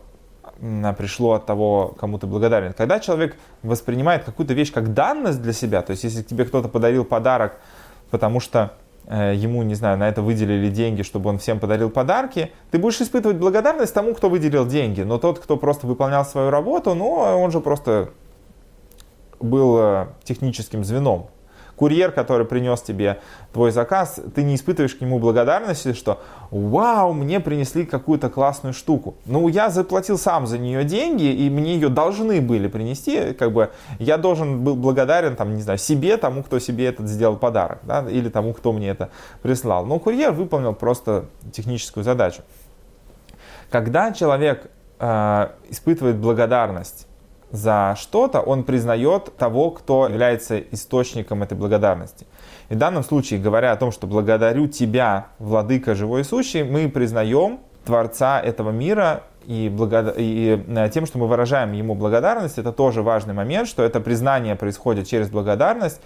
пришло 0.98 1.34
от 1.34 1.46
того, 1.46 1.96
кому 2.00 2.20
ты 2.20 2.28
благодарен. 2.28 2.74
Когда 2.74 3.00
человек 3.00 3.36
воспринимает 3.64 4.24
какую-то 4.24 4.54
вещь 4.54 4.72
как 4.72 4.94
данность 4.94 5.42
для 5.42 5.54
себя, 5.54 5.82
то 5.82 5.92
есть 5.92 6.04
если 6.04 6.22
тебе 6.22 6.46
кто-то 6.46 6.70
подарил 6.70 7.04
подарок, 7.04 7.60
потому 8.12 8.40
что 8.40 8.74
ему, 9.08 9.64
не 9.64 9.76
знаю, 9.76 9.98
на 9.98 10.08
это 10.08 10.22
выделили 10.22 10.70
деньги, 10.70 11.02
чтобы 11.02 11.30
он 11.30 11.38
всем 11.38 11.60
подарил 11.60 11.90
подарки, 11.90 12.52
ты 12.72 12.78
будешь 12.78 13.02
испытывать 13.02 13.38
благодарность 13.38 13.94
тому, 13.94 14.14
кто 14.14 14.30
выделил 14.30 14.66
деньги. 14.66 15.02
Но 15.02 15.18
тот, 15.18 15.40
кто 15.40 15.58
просто 15.58 15.88
выполнял 15.88 16.26
свою 16.26 16.50
работу, 16.50 16.94
ну, 16.96 17.12
он 17.12 17.52
же 17.52 17.60
просто 17.60 18.12
был 19.40 19.78
э, 19.78 20.08
техническим 20.24 20.84
звеном 20.84 21.28
курьер, 21.76 22.12
который 22.12 22.46
принес 22.46 22.82
тебе 22.82 23.20
твой 23.52 23.72
заказ, 23.72 24.20
ты 24.36 24.44
не 24.44 24.56
испытываешь 24.56 24.96
к 24.96 25.02
нему 25.02 25.20
благодарности, 25.20 25.94
что 25.94 26.22
«Вау, 26.52 27.14
мне 27.14 27.40
принесли 27.40 27.86
какую-то 27.86 28.30
классную 28.30 28.74
штуку». 28.74 29.16
Ну, 29.26 29.48
я 29.48 29.70
заплатил 29.70 30.18
сам 30.18 30.48
за 30.48 30.58
нее 30.58 30.84
деньги, 30.84 31.26
и 31.26 31.50
мне 31.50 31.76
ее 31.76 31.90
должны 31.90 32.42
были 32.42 32.68
принести, 32.68 33.34
как 33.34 33.52
бы 33.52 33.72
я 34.00 34.18
должен 34.18 34.64
был 34.64 34.76
благодарен, 34.76 35.36
там, 35.36 35.56
не 35.56 35.62
знаю, 35.62 35.80
себе, 35.80 36.18
тому, 36.18 36.44
кто 36.44 36.60
себе 36.60 36.86
этот 36.86 37.08
сделал 37.08 37.38
подарок, 37.38 37.80
да, 37.84 38.06
или 38.10 38.30
тому, 38.30 38.54
кто 38.54 38.72
мне 38.72 38.90
это 38.90 39.10
прислал. 39.42 39.86
Но 39.86 40.00
курьер 40.00 40.32
выполнил 40.32 40.74
просто 40.74 41.26
техническую 41.52 42.04
задачу. 42.04 42.42
Когда 43.70 44.12
человек 44.12 44.70
э, 45.00 45.48
испытывает 45.70 46.18
благодарность 46.18 47.08
за 47.54 47.96
что-то, 48.00 48.42
он 48.42 48.64
признает 48.64 49.38
того, 49.38 49.70
кто 49.70 50.08
является 50.08 50.60
источником 50.60 51.44
этой 51.44 51.56
благодарности. 51.56 52.26
И 52.70 52.74
в 52.74 52.78
данном 52.80 53.04
случае, 53.04 53.40
говоря 53.40 53.72
о 53.72 53.76
том, 53.76 53.92
что 53.92 54.08
благодарю 54.08 54.68
тебя, 54.68 55.28
владыка 55.38 55.94
живой 55.94 56.22
и 56.22 56.24
сущий, 56.24 56.64
мы 56.64 56.90
признаем 56.90 57.60
Творца 57.86 58.42
этого 58.42 58.72
мира 58.72 59.24
и, 59.46 59.70
благо... 59.72 60.14
и 60.18 60.64
э, 60.68 60.90
тем, 60.92 61.06
что 61.06 61.20
мы 61.20 61.28
выражаем 61.28 61.74
ему 61.74 61.94
благодарность, 61.94 62.58
это 62.58 62.72
тоже 62.72 63.04
важный 63.04 63.36
момент, 63.36 63.68
что 63.68 63.84
это 63.84 64.00
признание 64.00 64.56
происходит 64.56 65.08
через 65.08 65.30
благодарность. 65.30 66.02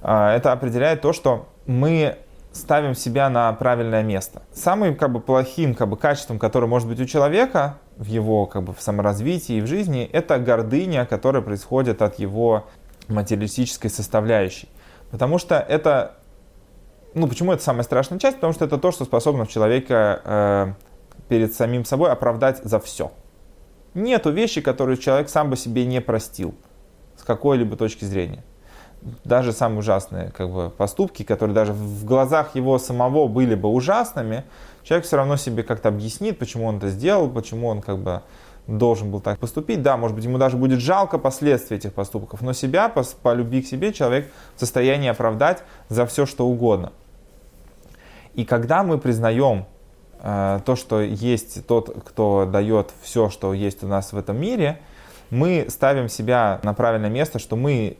А, 0.00 0.32
это 0.32 0.52
определяет 0.52 1.00
то, 1.00 1.12
что 1.12 1.48
мы 1.66 2.18
ставим 2.54 2.94
себя 2.94 3.28
на 3.28 3.52
правильное 3.52 4.02
место. 4.02 4.42
Самым 4.52 4.96
как 4.96 5.12
бы, 5.12 5.20
плохим 5.20 5.74
как 5.74 5.88
бы, 5.88 5.96
качеством, 5.96 6.38
которое 6.38 6.66
может 6.66 6.88
быть 6.88 7.00
у 7.00 7.04
человека 7.04 7.78
в 7.96 8.06
его 8.06 8.46
как 8.46 8.62
бы, 8.62 8.72
в 8.72 8.80
саморазвитии 8.80 9.56
и 9.56 9.60
в 9.60 9.66
жизни, 9.66 10.08
это 10.10 10.38
гордыня, 10.38 11.04
которая 11.04 11.42
происходит 11.42 12.00
от 12.00 12.18
его 12.18 12.66
материалистической 13.08 13.90
составляющей. 13.90 14.68
Потому 15.10 15.38
что 15.38 15.56
это, 15.56 16.14
ну 17.14 17.26
почему 17.26 17.52
это 17.52 17.62
самая 17.62 17.82
страшная 17.82 18.18
часть? 18.18 18.36
Потому 18.36 18.52
что 18.52 18.64
это 18.64 18.78
то, 18.78 18.92
что 18.92 19.04
способно 19.04 19.44
в 19.44 19.48
человека 19.48 20.22
э, 20.24 20.72
перед 21.28 21.54
самим 21.54 21.84
собой 21.84 22.10
оправдать 22.10 22.62
за 22.62 22.78
все. 22.80 23.12
Нету 23.94 24.30
вещи, 24.30 24.60
которые 24.60 24.96
человек 24.96 25.28
сам 25.28 25.50
бы 25.50 25.56
себе 25.56 25.84
не 25.86 26.00
простил 26.00 26.54
с 27.16 27.22
какой-либо 27.22 27.76
точки 27.76 28.04
зрения. 28.04 28.44
Даже 29.24 29.52
самые 29.52 29.80
ужасные 29.80 30.30
как 30.30 30.50
бы, 30.50 30.70
поступки, 30.70 31.22
которые 31.22 31.54
даже 31.54 31.72
в 31.72 32.04
глазах 32.04 32.54
его 32.54 32.78
самого 32.78 33.28
были 33.28 33.54
бы 33.54 33.68
ужасными, 33.68 34.44
человек 34.82 35.06
все 35.06 35.16
равно 35.16 35.36
себе 35.36 35.62
как-то 35.62 35.90
объяснит, 35.90 36.38
почему 36.38 36.66
он 36.66 36.78
это 36.78 36.88
сделал, 36.88 37.28
почему 37.28 37.68
он 37.68 37.82
как 37.82 37.98
бы 37.98 38.22
должен 38.66 39.10
был 39.10 39.20
так 39.20 39.38
поступить. 39.38 39.82
Да, 39.82 39.96
может 39.96 40.16
быть, 40.16 40.24
ему 40.24 40.38
даже 40.38 40.56
будет 40.56 40.80
жалко 40.80 41.18
последствий 41.18 41.76
этих 41.76 41.92
поступков, 41.92 42.40
но 42.40 42.54
себя 42.54 42.88
по, 42.88 43.02
по 43.22 43.34
любви 43.34 43.62
к 43.62 43.66
себе 43.66 43.92
человек 43.92 44.30
в 44.56 44.60
состоянии 44.60 45.08
оправдать 45.08 45.62
за 45.90 46.06
все, 46.06 46.24
что 46.24 46.46
угодно. 46.46 46.92
И 48.34 48.44
когда 48.44 48.82
мы 48.82 48.98
признаем 48.98 49.66
Э, 50.26 50.60
то, 50.64 50.74
что 50.74 51.02
есть 51.02 51.66
тот, 51.66 51.94
кто 52.02 52.48
дает 52.50 52.94
все, 53.02 53.28
что 53.28 53.52
есть 53.52 53.84
у 53.84 53.86
нас 53.86 54.14
в 54.14 54.16
этом 54.16 54.40
мире, 54.40 54.80
мы 55.28 55.66
ставим 55.68 56.08
себя 56.08 56.60
на 56.62 56.72
правильное 56.72 57.10
место, 57.10 57.38
что 57.38 57.56
мы 57.56 57.98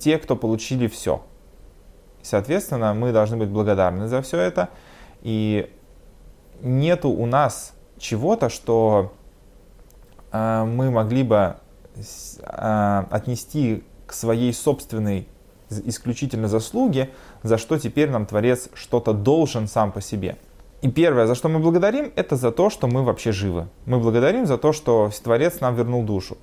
те, 0.00 0.18
кто 0.18 0.34
получили 0.34 0.88
все. 0.88 1.22
Соответственно, 2.22 2.92
мы 2.94 3.12
должны 3.12 3.36
быть 3.36 3.48
благодарны 3.48 4.08
за 4.08 4.22
все 4.22 4.38
это. 4.38 4.70
И 5.22 5.70
нету 6.60 7.10
у 7.10 7.26
нас 7.26 7.74
чего-то, 7.98 8.48
что 8.48 9.12
э, 10.32 10.64
мы 10.64 10.90
могли 10.90 11.22
бы 11.22 11.56
э, 11.94 13.04
отнести 13.10 13.84
к 14.06 14.12
своей 14.12 14.52
собственной 14.52 15.28
исключительно 15.70 16.48
заслуги, 16.48 17.10
за 17.42 17.58
что 17.58 17.78
теперь 17.78 18.10
нам 18.10 18.26
Творец 18.26 18.68
что-то 18.74 19.12
должен 19.12 19.68
сам 19.68 19.92
по 19.92 20.00
себе. 20.00 20.36
И 20.82 20.90
первое, 20.90 21.26
за 21.26 21.34
что 21.34 21.48
мы 21.48 21.60
благодарим, 21.60 22.10
это 22.16 22.36
за 22.36 22.50
то, 22.50 22.70
что 22.70 22.86
мы 22.86 23.04
вообще 23.04 23.32
живы. 23.32 23.68
Мы 23.84 23.98
благодарим 23.98 24.46
за 24.46 24.56
то, 24.56 24.72
что 24.72 25.10
Творец 25.22 25.60
нам 25.60 25.74
вернул 25.76 26.02
душу. 26.02 26.38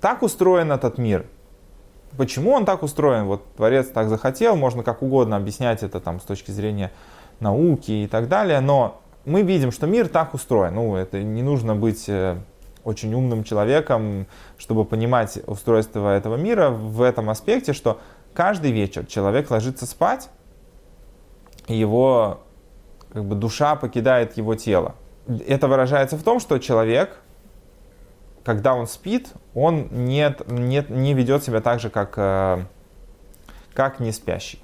Так 0.00 0.22
устроен 0.22 0.72
этот 0.72 0.98
мир. 0.98 1.26
Почему 2.16 2.52
он 2.52 2.64
так 2.64 2.82
устроен? 2.82 3.24
Вот 3.24 3.42
Творец 3.56 3.88
так 3.88 4.08
захотел, 4.08 4.56
можно 4.56 4.82
как 4.82 5.02
угодно 5.02 5.36
объяснять 5.36 5.82
это 5.82 6.00
там 6.00 6.20
с 6.20 6.24
точки 6.24 6.50
зрения 6.50 6.92
науки 7.40 7.90
и 7.90 8.06
так 8.06 8.28
далее, 8.28 8.60
но 8.60 9.00
мы 9.24 9.42
видим, 9.42 9.72
что 9.72 9.86
мир 9.86 10.08
так 10.08 10.34
устроен. 10.34 10.74
Ну, 10.74 10.96
это 10.96 11.22
не 11.22 11.42
нужно 11.42 11.74
быть 11.74 12.08
э, 12.08 12.36
очень 12.84 13.14
умным 13.14 13.44
человеком, 13.44 14.26
чтобы 14.58 14.84
понимать 14.84 15.38
устройство 15.46 16.16
этого 16.16 16.36
мира 16.36 16.70
в 16.70 17.02
этом 17.02 17.30
аспекте, 17.30 17.72
что 17.72 18.00
каждый 18.34 18.72
вечер 18.72 19.06
человек 19.06 19.50
ложится 19.50 19.86
спать, 19.86 20.28
и 21.68 21.76
его 21.76 22.40
как 23.12 23.24
бы, 23.24 23.36
душа 23.36 23.76
покидает 23.76 24.36
его 24.36 24.54
тело. 24.54 24.94
Это 25.46 25.68
выражается 25.68 26.16
в 26.16 26.22
том, 26.22 26.40
что 26.40 26.58
человек, 26.58 27.20
когда 28.44 28.74
он 28.74 28.86
спит, 28.86 29.32
он 29.54 29.88
не, 29.90 30.34
не, 30.48 30.84
не 30.88 31.14
ведет 31.14 31.44
себя 31.44 31.60
так 31.60 31.80
же, 31.80 31.90
как, 31.90 32.14
э, 32.16 32.64
как 33.74 34.00
не 34.00 34.12
спящий. 34.12 34.60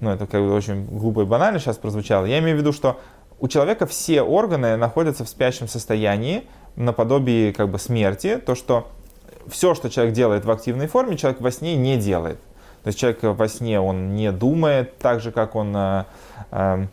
Ну, 0.00 0.10
это 0.10 0.26
как 0.26 0.42
бы 0.42 0.52
очень 0.52 0.84
глупо 0.86 1.22
и 1.22 1.24
банально 1.24 1.58
сейчас 1.58 1.78
прозвучало. 1.78 2.26
Я 2.26 2.38
имею 2.40 2.56
в 2.56 2.60
виду, 2.60 2.72
что 2.72 3.00
у 3.40 3.48
человека 3.48 3.86
все 3.86 4.22
органы 4.22 4.76
находятся 4.76 5.24
в 5.24 5.28
спящем 5.28 5.68
состоянии, 5.68 6.46
наподобие 6.76 7.52
как 7.52 7.70
бы 7.70 7.78
смерти, 7.78 8.36
то, 8.36 8.54
что 8.54 8.90
все, 9.48 9.74
что 9.74 9.90
человек 9.90 10.14
делает 10.14 10.44
в 10.44 10.50
активной 10.50 10.86
форме, 10.86 11.16
человек 11.16 11.40
во 11.40 11.50
сне 11.50 11.76
не 11.76 11.96
делает. 11.96 12.38
То 12.82 12.88
есть 12.88 12.98
человек 12.98 13.22
во 13.22 13.48
сне, 13.48 13.80
он 13.80 14.14
не 14.14 14.30
думает 14.30 14.98
так 14.98 15.20
же, 15.20 15.32
как 15.32 15.54
он 15.54 15.74
э, 15.74 16.04
э, 16.50 16.86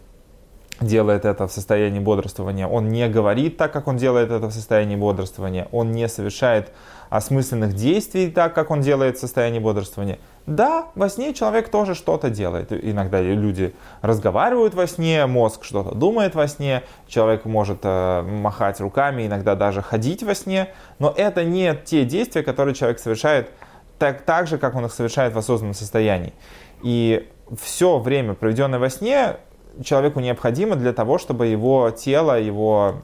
делает 0.82 1.26
это 1.26 1.48
в 1.48 1.52
состоянии 1.52 2.00
бодрствования. 2.00 2.68
Он 2.68 2.90
не 2.90 3.08
говорит 3.08 3.58
так, 3.58 3.72
как 3.72 3.88
он 3.88 3.98
делает 3.98 4.32
это 4.32 4.48
в 4.48 4.52
состоянии 4.52 4.96
бодрствования. 4.96 5.68
Он 5.72 5.92
не 5.92 6.08
совершает 6.08 6.72
осмысленных 7.10 7.74
действий 7.74 8.30
так, 8.30 8.54
как 8.54 8.72
он 8.72 8.82
делает 8.82 9.18
в 9.18 9.20
состоянии 9.20 9.60
бодрствования. 9.60 10.18
Да, 10.48 10.88
во 10.96 11.10
сне 11.10 11.34
человек 11.34 11.70
тоже 11.70 11.94
что-то 11.94 12.30
делает. 12.30 12.72
Иногда 12.72 13.22
люди 13.22 13.76
разговаривают 14.02 14.74
во 14.74 14.88
сне, 14.88 15.26
мозг 15.28 15.64
что-то 15.64 15.94
думает 15.94 16.36
во 16.36 16.48
сне, 16.48 16.84
человек 17.08 17.46
может 17.46 17.80
э, 17.84 18.22
махать 18.24 18.80
руками, 18.80 19.28
иногда 19.28 19.56
даже 19.56 19.82
ходить 19.82 20.24
во 20.24 20.34
сне, 20.34 20.70
но 21.00 21.14
это 21.16 21.44
не 21.44 21.76
те 21.76 22.06
действия, 22.06 22.44
которые 22.44 22.74
человек 22.74 23.00
совершает 23.00 23.52
так, 24.00 24.24
так 24.24 24.48
же, 24.48 24.58
как 24.58 24.74
он 24.74 24.86
их 24.86 24.94
совершает 24.94 25.34
в 25.34 25.38
осознанном 25.38 25.76
состоянии. 25.76 26.34
И 26.82 27.30
все 27.62 28.00
время, 28.00 28.34
проведенное 28.34 28.80
во 28.80 28.90
сне, 28.90 29.36
человеку 29.84 30.20
необходимо 30.20 30.76
для 30.76 30.94
того, 30.94 31.18
чтобы 31.18 31.48
его 31.48 31.92
тело, 31.92 32.40
его 32.40 33.02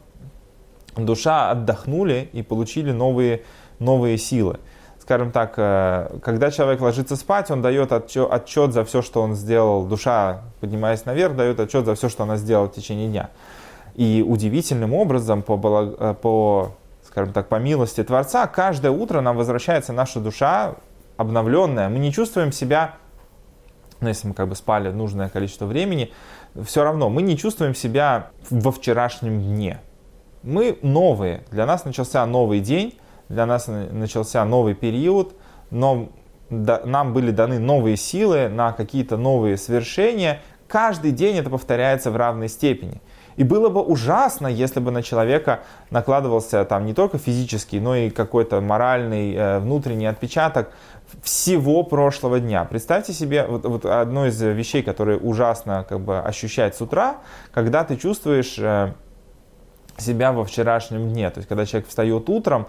душа 0.95 1.51
отдохнули 1.51 2.29
и 2.33 2.41
получили 2.41 2.91
новые 2.91 3.43
новые 3.79 4.17
силы. 4.17 4.59
Скажем 4.99 5.31
так, 5.31 5.53
э, 5.57 6.17
когда 6.21 6.51
человек 6.51 6.81
ложится 6.81 7.15
спать, 7.15 7.49
он 7.49 7.61
дает 7.61 7.91
отчет, 7.93 8.73
за 8.73 8.83
все, 8.83 9.01
что 9.01 9.21
он 9.21 9.35
сделал. 9.35 9.85
Душа, 9.85 10.41
поднимаясь 10.59 11.05
наверх, 11.05 11.35
дает 11.35 11.59
отчет 11.59 11.85
за 11.85 11.95
все, 11.95 12.09
что 12.09 12.23
она 12.23 12.35
сделала 12.35 12.67
в 12.67 12.73
течение 12.73 13.07
дня. 13.07 13.29
И 13.95 14.23
удивительным 14.27 14.93
образом, 14.93 15.43
по, 15.43 15.95
э, 15.97 16.13
по, 16.21 16.71
скажем 17.05 17.31
так, 17.31 17.47
по 17.47 17.55
милости 17.55 18.03
Творца, 18.03 18.47
каждое 18.47 18.91
утро 18.91 19.21
нам 19.21 19.37
возвращается 19.37 19.93
наша 19.93 20.19
душа 20.19 20.75
обновленная. 21.15 21.87
Мы 21.87 21.99
не 21.99 22.11
чувствуем 22.11 22.51
себя, 22.51 22.95
ну, 24.01 24.09
если 24.09 24.27
мы 24.27 24.33
как 24.33 24.49
бы 24.49 24.55
спали 24.55 24.91
нужное 24.91 25.29
количество 25.29 25.65
времени, 25.65 26.11
все 26.63 26.83
равно 26.83 27.09
мы 27.09 27.21
не 27.21 27.37
чувствуем 27.37 27.75
себя 27.75 28.31
во 28.49 28.71
вчерашнем 28.71 29.41
дне. 29.41 29.79
Мы 30.43 30.77
новые. 30.81 31.43
Для 31.51 31.65
нас 31.65 31.85
начался 31.85 32.25
новый 32.25 32.59
день, 32.59 32.97
для 33.29 33.45
нас 33.45 33.67
начался 33.67 34.43
новый 34.45 34.73
период, 34.73 35.35
но 35.69 36.09
нам 36.49 37.13
были 37.13 37.31
даны 37.31 37.59
новые 37.59 37.97
силы 37.97 38.47
на 38.47 38.71
какие-то 38.71 39.17
новые 39.17 39.57
свершения. 39.57 40.41
Каждый 40.67 41.11
день 41.11 41.37
это 41.37 41.49
повторяется 41.49 42.11
в 42.11 42.15
равной 42.15 42.49
степени. 42.49 43.01
И 43.37 43.43
было 43.43 43.69
бы 43.69 43.81
ужасно, 43.81 44.47
если 44.47 44.79
бы 44.79 44.91
на 44.91 45.01
человека 45.01 45.61
накладывался 45.91 46.65
там 46.65 46.85
не 46.85 46.93
только 46.93 47.17
физический, 47.17 47.79
но 47.79 47.95
и 47.95 48.09
какой-то 48.09 48.59
моральный, 48.61 49.33
э, 49.33 49.59
внутренний 49.59 50.07
отпечаток 50.07 50.71
всего 51.21 51.83
прошлого 51.83 52.39
дня. 52.39 52.65
Представьте 52.65 53.13
себе 53.13 53.45
вот, 53.47 53.63
вот 53.65 53.85
одно 53.85 54.25
из 54.25 54.41
вещей, 54.41 54.83
которые 54.83 55.19
ужасно 55.19 55.85
как 55.87 56.01
бы 56.01 56.19
ощущать 56.19 56.75
с 56.75 56.81
утра, 56.81 57.17
когда 57.53 57.83
ты 57.83 57.95
чувствуешь 57.95 58.57
э, 58.57 58.93
себя 59.97 60.31
во 60.31 60.43
вчерашнем 60.43 61.09
дне. 61.09 61.29
То 61.29 61.39
есть, 61.39 61.47
когда 61.47 61.65
человек 61.65 61.87
встает 61.87 62.29
утром, 62.29 62.67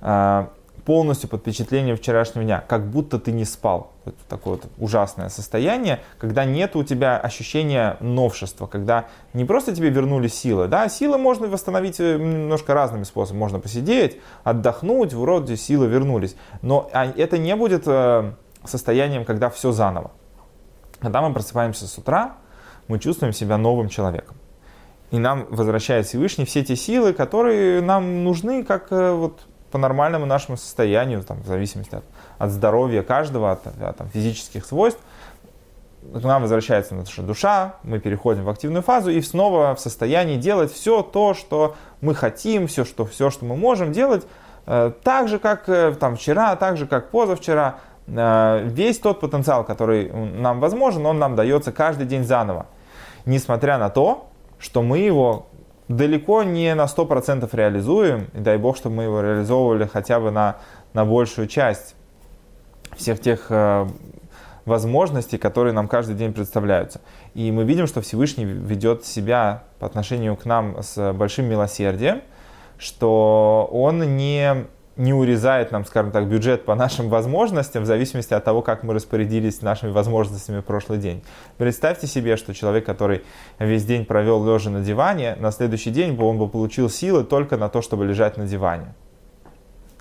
а, 0.00 0.50
полностью 0.84 1.28
под 1.28 1.40
впечатлением 1.40 1.96
вчерашнего 1.96 2.44
дня, 2.44 2.64
как 2.66 2.88
будто 2.88 3.18
ты 3.18 3.32
не 3.32 3.44
спал. 3.44 3.92
Это 4.04 4.16
такое 4.28 4.54
вот 4.54 4.64
ужасное 4.78 5.28
состояние, 5.28 6.00
когда 6.18 6.44
нет 6.44 6.76
у 6.76 6.82
тебя 6.82 7.18
ощущения 7.18 7.96
новшества, 8.00 8.66
когда 8.66 9.06
не 9.34 9.44
просто 9.44 9.74
тебе 9.74 9.90
вернули 9.90 10.28
силы, 10.28 10.68
да, 10.68 10.88
силы 10.88 11.18
можно 11.18 11.46
восстановить 11.48 12.00
э, 12.00 12.16
немножко 12.16 12.74
разными 12.74 13.04
способами. 13.04 13.40
Можно 13.40 13.60
посидеть, 13.60 14.18
отдохнуть, 14.44 15.12
вроде 15.12 15.56
силы 15.56 15.86
вернулись. 15.86 16.36
Но 16.62 16.88
а, 16.92 17.06
это 17.06 17.38
не 17.38 17.54
будет 17.56 17.84
э, 17.86 18.32
состоянием, 18.64 19.24
когда 19.24 19.50
все 19.50 19.72
заново. 19.72 20.10
Когда 21.00 21.22
мы 21.22 21.32
просыпаемся 21.32 21.86
с 21.86 21.96
утра, 21.98 22.36
мы 22.88 22.98
чувствуем 22.98 23.32
себя 23.32 23.56
новым 23.56 23.88
человеком. 23.88 24.36
И 25.10 25.18
нам 25.18 25.46
возвращает 25.50 26.06
Всевышний 26.06 26.44
все 26.44 26.64
те 26.64 26.76
силы, 26.76 27.12
которые 27.12 27.80
нам 27.80 28.24
нужны, 28.24 28.64
как 28.64 28.92
э, 28.92 29.12
вот 29.12 29.40
по 29.70 29.78
нормальному 29.78 30.26
нашему 30.26 30.56
состоянию, 30.56 31.22
там, 31.22 31.42
в 31.42 31.46
зависимости 31.46 31.94
от, 31.94 32.04
от 32.38 32.50
здоровья 32.50 33.02
каждого, 33.02 33.52
от, 33.52 33.66
от 33.66 33.96
там, 33.96 34.08
физических 34.08 34.64
свойств. 34.64 35.00
к 36.12 36.22
нам 36.22 36.42
возвращается 36.42 36.94
наша 36.94 37.22
душа, 37.22 37.74
мы 37.82 37.98
переходим 37.98 38.44
в 38.44 38.50
активную 38.50 38.82
фазу 38.82 39.10
и 39.10 39.20
снова 39.20 39.74
в 39.74 39.80
состоянии 39.80 40.36
делать 40.36 40.72
все 40.72 41.02
то, 41.02 41.34
что 41.34 41.76
мы 42.00 42.14
хотим, 42.14 42.66
все, 42.66 42.84
что, 42.84 43.04
все, 43.04 43.30
что 43.30 43.44
мы 43.44 43.56
можем 43.56 43.92
делать, 43.92 44.26
э, 44.66 44.92
так 45.02 45.28
же, 45.28 45.38
как 45.38 45.68
э, 45.68 45.94
там, 45.98 46.16
вчера, 46.16 46.56
так 46.56 46.76
же, 46.76 46.86
как 46.86 47.10
позавчера. 47.10 47.76
Э, 48.06 48.62
весь 48.64 48.98
тот 48.98 49.20
потенциал, 49.20 49.64
который 49.64 50.10
нам 50.12 50.60
возможен, 50.60 51.06
он 51.06 51.18
нам 51.18 51.36
дается 51.36 51.72
каждый 51.72 52.06
день 52.06 52.24
заново. 52.24 52.66
Несмотря 53.26 53.78
на 53.78 53.90
то, 53.90 54.26
что 54.58 54.82
мы 54.82 54.98
его 54.98 55.46
далеко 55.90 56.44
не 56.44 56.72
на 56.76 56.84
100% 56.84 57.48
реализуем, 57.52 58.28
и 58.32 58.38
дай 58.38 58.58
бог, 58.58 58.76
чтобы 58.76 58.96
мы 58.96 59.02
его 59.04 59.20
реализовывали 59.20 59.86
хотя 59.86 60.20
бы 60.20 60.30
на, 60.30 60.58
на 60.94 61.04
большую 61.04 61.48
часть 61.48 61.96
всех 62.96 63.20
тех 63.20 63.50
возможностей, 64.64 65.36
которые 65.36 65.72
нам 65.72 65.88
каждый 65.88 66.14
день 66.14 66.32
представляются. 66.32 67.00
И 67.34 67.50
мы 67.50 67.64
видим, 67.64 67.88
что 67.88 68.00
Всевышний 68.02 68.44
ведет 68.44 69.04
себя 69.04 69.64
по 69.80 69.86
отношению 69.86 70.36
к 70.36 70.44
нам 70.44 70.80
с 70.80 71.12
большим 71.12 71.46
милосердием, 71.46 72.22
что 72.78 73.68
он 73.72 74.16
не, 74.16 74.66
не 75.00 75.12
урезает 75.12 75.72
нам, 75.72 75.84
скажем 75.84 76.12
так, 76.12 76.28
бюджет 76.28 76.64
по 76.64 76.74
нашим 76.74 77.08
возможностям 77.08 77.82
в 77.82 77.86
зависимости 77.86 78.34
от 78.34 78.44
того, 78.44 78.62
как 78.62 78.82
мы 78.82 78.94
распорядились 78.94 79.62
нашими 79.62 79.90
возможностями 79.90 80.60
в 80.60 80.64
прошлый 80.64 80.98
день. 80.98 81.22
Представьте 81.58 82.06
себе, 82.06 82.36
что 82.36 82.54
человек, 82.54 82.86
который 82.86 83.22
весь 83.58 83.84
день 83.84 84.04
провел 84.04 84.44
лежа 84.44 84.70
на 84.70 84.80
диване, 84.80 85.36
на 85.40 85.50
следующий 85.50 85.90
день 85.90 86.18
он 86.20 86.38
бы 86.38 86.48
получил 86.48 86.88
силы 86.88 87.24
только 87.24 87.56
на 87.56 87.68
то, 87.68 87.82
чтобы 87.82 88.06
лежать 88.06 88.36
на 88.36 88.46
диване 88.46 88.94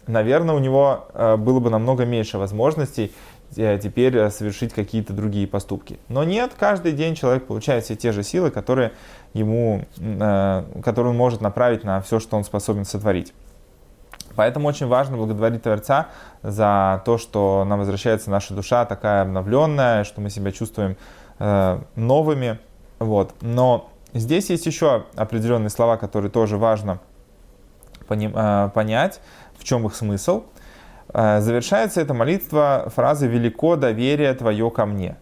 наверное, 0.07 0.55
у 0.55 0.59
него 0.59 1.05
э, 1.13 1.35
было 1.37 1.59
бы 1.59 1.69
намного 1.69 2.03
меньше 2.03 2.39
возможностей 2.39 3.11
Э, 3.55 3.79
теперь 3.81 4.15
э, 4.15 4.29
совершить 4.29 4.73
какие-то 4.73 5.13
другие 5.13 5.47
поступки. 5.47 5.99
Но 6.07 6.23
нет, 6.23 6.51
каждый 6.57 6.91
день 6.91 7.15
человек 7.15 7.47
получает 7.47 7.83
все 7.83 7.95
те 7.95 8.11
же 8.11 8.23
силы, 8.23 8.51
которые, 8.51 8.91
ему, 9.33 9.85
которые 10.83 11.11
он 11.11 11.17
может 11.17 11.41
направить 11.41 11.83
на 11.83 12.01
все, 12.01 12.19
что 12.19 12.37
он 12.37 12.43
способен 12.43 12.85
сотворить. 12.85 13.33
Поэтому 14.39 14.67
очень 14.67 14.87
важно 14.87 15.17
благодарить 15.17 15.63
Творца 15.63 16.07
за 16.41 17.01
то, 17.05 17.17
что 17.17 17.65
нам 17.67 17.79
возвращается 17.79 18.31
наша 18.31 18.53
душа 18.53 18.85
такая 18.85 19.23
обновленная, 19.23 20.03
что 20.03 20.21
мы 20.21 20.29
себя 20.29 20.51
чувствуем 20.51 20.95
новыми. 21.95 22.59
Вот. 22.99 23.33
Но 23.41 23.89
здесь 24.13 24.49
есть 24.49 24.65
еще 24.65 25.05
определенные 25.15 25.69
слова, 25.69 25.97
которые 25.97 26.31
тоже 26.31 26.57
важно 26.57 26.99
понять, 28.07 29.21
в 29.57 29.63
чем 29.63 29.85
их 29.85 29.95
смысл– 29.95 30.43
Э, 31.13 31.41
завершается 31.41 32.01
эта 32.01 32.13
молитва 32.13 32.91
фразой 32.95 33.29
«Велико 33.29 33.75
доверие 33.75 34.33
твое 34.33 34.69
ко 34.69 34.85
мне». 34.85 35.17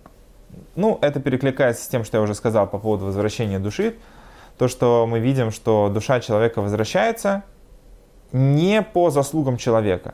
Ну, 0.75 0.97
это 1.01 1.19
перекликается 1.19 1.83
с 1.83 1.87
тем, 1.87 2.03
что 2.03 2.17
я 2.17 2.23
уже 2.23 2.35
сказал 2.35 2.67
по 2.67 2.77
поводу 2.77 3.05
возвращения 3.05 3.59
души. 3.59 3.95
То, 4.57 4.67
что 4.67 5.05
мы 5.07 5.19
видим, 5.19 5.51
что 5.51 5.89
душа 5.89 6.19
человека 6.19 6.61
возвращается 6.61 7.43
не 8.31 8.81
по 8.81 9.09
заслугам 9.09 9.57
человека. 9.57 10.13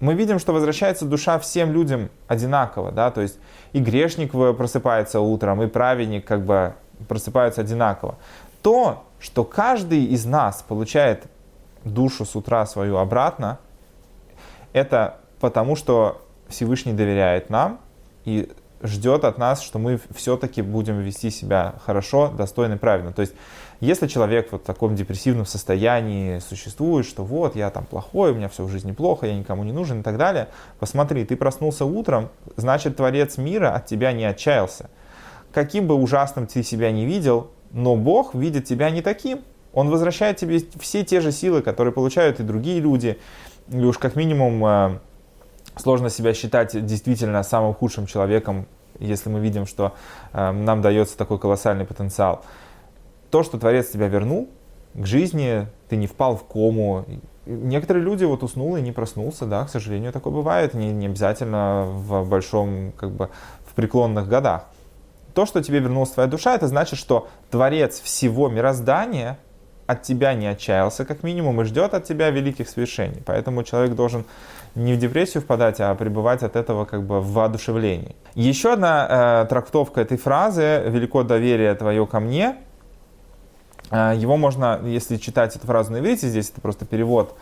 Мы 0.00 0.14
видим, 0.14 0.38
что 0.38 0.52
возвращается 0.52 1.04
душа 1.04 1.38
всем 1.38 1.72
людям 1.72 2.08
одинаково, 2.26 2.90
да, 2.90 3.10
то 3.10 3.20
есть 3.20 3.38
и 3.72 3.80
грешник 3.80 4.32
просыпается 4.32 5.20
утром, 5.20 5.62
и 5.62 5.66
праведник 5.66 6.24
как 6.24 6.44
бы 6.44 6.74
просыпается 7.08 7.60
одинаково. 7.60 8.16
То, 8.62 9.04
что 9.18 9.44
каждый 9.44 10.04
из 10.04 10.24
нас 10.24 10.64
получает 10.66 11.24
душу 11.84 12.24
с 12.24 12.34
утра 12.34 12.64
свою 12.66 12.96
обратно– 12.96 13.58
это 14.72 15.16
потому, 15.40 15.76
что 15.76 16.22
Всевышний 16.48 16.92
доверяет 16.92 17.50
нам 17.50 17.80
и 18.24 18.50
ждет 18.82 19.24
от 19.24 19.38
нас, 19.38 19.62
что 19.62 19.78
мы 19.78 20.00
все-таки 20.14 20.62
будем 20.62 21.00
вести 21.00 21.30
себя 21.30 21.74
хорошо, 21.84 22.28
достойно 22.28 22.74
и 22.74 22.78
правильно. 22.78 23.12
То 23.12 23.22
есть, 23.22 23.34
если 23.80 24.06
человек 24.06 24.48
вот 24.52 24.62
в 24.62 24.64
таком 24.64 24.94
депрессивном 24.94 25.46
состоянии 25.46 26.38
существует, 26.38 27.06
что 27.06 27.24
вот, 27.24 27.56
я 27.56 27.70
там 27.70 27.84
плохой, 27.84 28.32
у 28.32 28.34
меня 28.34 28.48
все 28.48 28.64
в 28.64 28.70
жизни 28.70 28.92
плохо, 28.92 29.26
я 29.26 29.34
никому 29.34 29.64
не 29.64 29.72
нужен 29.72 30.00
и 30.00 30.02
так 30.02 30.16
далее, 30.16 30.48
посмотри, 30.78 31.24
ты 31.24 31.36
проснулся 31.36 31.84
утром, 31.84 32.28
значит, 32.56 32.96
Творец 32.96 33.38
мира 33.38 33.74
от 33.74 33.86
тебя 33.86 34.12
не 34.12 34.24
отчаялся. 34.24 34.90
Каким 35.52 35.86
бы 35.86 35.94
ужасным 35.94 36.46
ты 36.46 36.62
себя 36.62 36.92
не 36.92 37.06
видел, 37.06 37.50
но 37.72 37.96
Бог 37.96 38.34
видит 38.34 38.64
тебя 38.64 38.90
не 38.90 39.02
таким. 39.02 39.40
Он 39.72 39.88
возвращает 39.88 40.36
тебе 40.36 40.60
все 40.80 41.04
те 41.04 41.20
же 41.20 41.32
силы, 41.32 41.62
которые 41.62 41.92
получают 41.92 42.40
и 42.40 42.42
другие 42.42 42.80
люди, 42.80 43.18
и 43.68 43.84
уж 43.84 43.98
как 43.98 44.16
минимум 44.16 44.64
э, 44.64 44.98
сложно 45.76 46.10
себя 46.10 46.34
считать 46.34 46.84
действительно 46.84 47.42
самым 47.42 47.74
худшим 47.74 48.06
человеком, 48.06 48.66
если 48.98 49.30
мы 49.30 49.40
видим, 49.40 49.66
что 49.66 49.94
э, 50.32 50.50
нам 50.50 50.82
дается 50.82 51.16
такой 51.16 51.38
колоссальный 51.38 51.84
потенциал. 51.84 52.44
То, 53.30 53.42
что 53.42 53.58
Творец 53.58 53.88
тебя 53.88 54.08
вернул 54.08 54.48
к 54.94 55.06
жизни, 55.06 55.66
ты 55.88 55.96
не 55.96 56.06
впал 56.06 56.36
в 56.36 56.44
кому. 56.44 57.04
Некоторые 57.46 58.04
люди 58.04 58.24
вот 58.24 58.42
уснул 58.42 58.76
и 58.76 58.82
не 58.82 58.92
проснулся, 58.92 59.46
да, 59.46 59.64
к 59.64 59.70
сожалению, 59.70 60.12
такое 60.12 60.32
бывает, 60.32 60.74
не, 60.74 60.92
не 60.92 61.06
обязательно 61.06 61.84
в 61.86 62.28
большом, 62.28 62.92
как 62.96 63.10
бы, 63.12 63.30
в 63.66 63.74
преклонных 63.74 64.28
годах. 64.28 64.66
То, 65.34 65.46
что 65.46 65.62
тебе 65.62 65.78
вернулась 65.78 66.10
твоя 66.10 66.28
душа, 66.28 66.54
это 66.54 66.66
значит, 66.66 66.98
что 66.98 67.28
Творец 67.50 68.00
всего 68.00 68.48
мироздания– 68.48 69.38
от 69.90 70.02
тебя 70.02 70.34
не 70.34 70.46
отчаялся, 70.46 71.04
как 71.04 71.22
минимум, 71.22 71.60
и 71.60 71.64
ждет 71.64 71.94
от 71.94 72.04
тебя 72.04 72.30
великих 72.30 72.68
свершений. 72.68 73.22
Поэтому 73.26 73.64
человек 73.64 73.94
должен 73.94 74.24
не 74.76 74.94
в 74.94 74.98
депрессию 74.98 75.42
впадать, 75.42 75.80
а 75.80 75.94
пребывать 75.94 76.44
от 76.44 76.54
этого 76.54 76.84
как 76.84 77.02
бы 77.02 77.20
в 77.20 77.32
воодушевлении. 77.32 78.14
Еще 78.34 78.72
одна 78.72 79.42
э, 79.42 79.46
трактовка 79.48 80.00
этой 80.00 80.16
фразы 80.16 80.84
«велико 80.86 81.24
доверие 81.24 81.74
твое 81.74 82.06
ко 82.06 82.20
мне», 82.20 82.56
э, 83.90 84.14
его 84.16 84.36
можно, 84.36 84.80
если 84.84 85.16
читать 85.16 85.56
эту 85.56 85.66
фразу 85.66 85.90
на 85.90 85.98
иврите, 85.98 86.28
здесь 86.28 86.50
это 86.50 86.60
просто 86.60 86.86
перевод, 86.86 87.36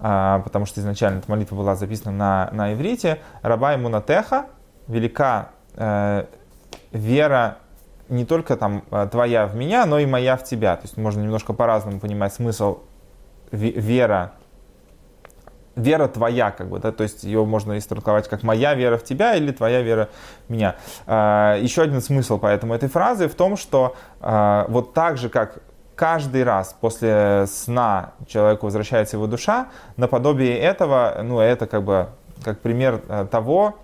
э, 0.00 0.40
потому 0.44 0.66
что 0.66 0.80
изначально 0.80 1.20
эта 1.20 1.30
молитва 1.30 1.56
была 1.56 1.74
записана 1.74 2.12
на, 2.12 2.50
на 2.52 2.74
иврите, 2.74 3.18
«раба 3.40 3.74
имунатеха», 3.74 4.46
«велика 4.88 5.48
э, 5.76 6.26
вера 6.92 7.56
не 8.08 8.24
только 8.24 8.56
там 8.56 8.84
э, 8.90 9.08
твоя 9.10 9.46
в 9.46 9.54
меня, 9.54 9.86
но 9.86 9.98
и 9.98 10.06
моя 10.06 10.36
в 10.36 10.44
тебя. 10.44 10.76
То 10.76 10.82
есть 10.82 10.96
можно 10.96 11.20
немножко 11.20 11.52
по-разному 11.52 12.00
понимать 12.00 12.34
смысл 12.34 12.78
вера, 13.50 14.32
вера 15.76 16.08
твоя, 16.08 16.50
как 16.50 16.68
бы, 16.68 16.78
да, 16.78 16.92
то 16.92 17.02
есть 17.02 17.24
ее 17.24 17.44
можно 17.44 17.78
истолковать 17.78 18.28
как 18.28 18.42
моя 18.42 18.74
вера 18.74 18.96
в 18.96 19.04
тебя 19.04 19.34
или 19.34 19.52
твоя 19.52 19.82
вера 19.82 20.08
в 20.46 20.52
меня. 20.52 20.76
А, 21.06 21.56
еще 21.58 21.82
один 21.82 22.00
смысл 22.00 22.38
поэтому 22.38 22.74
этой 22.74 22.88
фразы 22.88 23.28
в 23.28 23.34
том, 23.34 23.56
что 23.56 23.96
а, 24.20 24.66
вот 24.68 24.94
так 24.94 25.16
же, 25.16 25.28
как 25.28 25.58
каждый 25.96 26.44
раз 26.44 26.76
после 26.80 27.46
сна 27.46 28.12
человеку 28.26 28.66
возвращается 28.66 29.16
его 29.16 29.26
душа, 29.26 29.68
наподобие 29.96 30.58
этого, 30.58 31.20
ну, 31.22 31.40
это 31.40 31.66
как 31.66 31.84
бы 31.84 32.08
как 32.42 32.60
пример 32.60 33.00
э, 33.08 33.26
того, 33.30 33.76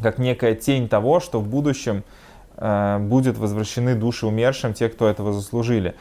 как 0.00 0.18
некая 0.18 0.54
тень 0.54 0.88
того, 0.88 1.20
что 1.20 1.40
в 1.40 1.48
будущем 1.48 2.04
будет 2.60 3.38
возвращены 3.38 3.94
души 3.94 4.26
умершим, 4.26 4.74
те, 4.74 4.88
кто 4.88 5.08
этого 5.08 5.32
заслужили. 5.32 5.94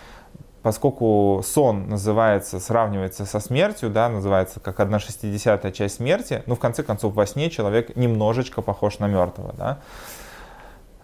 Поскольку 0.61 1.41
сон 1.45 1.87
называется, 1.87 2.59
сравнивается 2.59 3.25
со 3.25 3.39
смертью, 3.39 3.89
да, 3.89 4.09
называется 4.09 4.59
как 4.59 4.81
одна 4.81 4.99
шестидесятая 4.99 5.71
часть 5.71 5.95
смерти, 5.95 6.43
ну, 6.47 6.55
в 6.55 6.59
конце 6.59 6.83
концов, 6.83 7.13
во 7.13 7.25
сне 7.25 7.49
человек 7.49 7.95
немножечко 7.95 8.61
похож 8.61 8.99
на 8.99 9.07
мертвого, 9.07 9.53
да. 9.57 9.79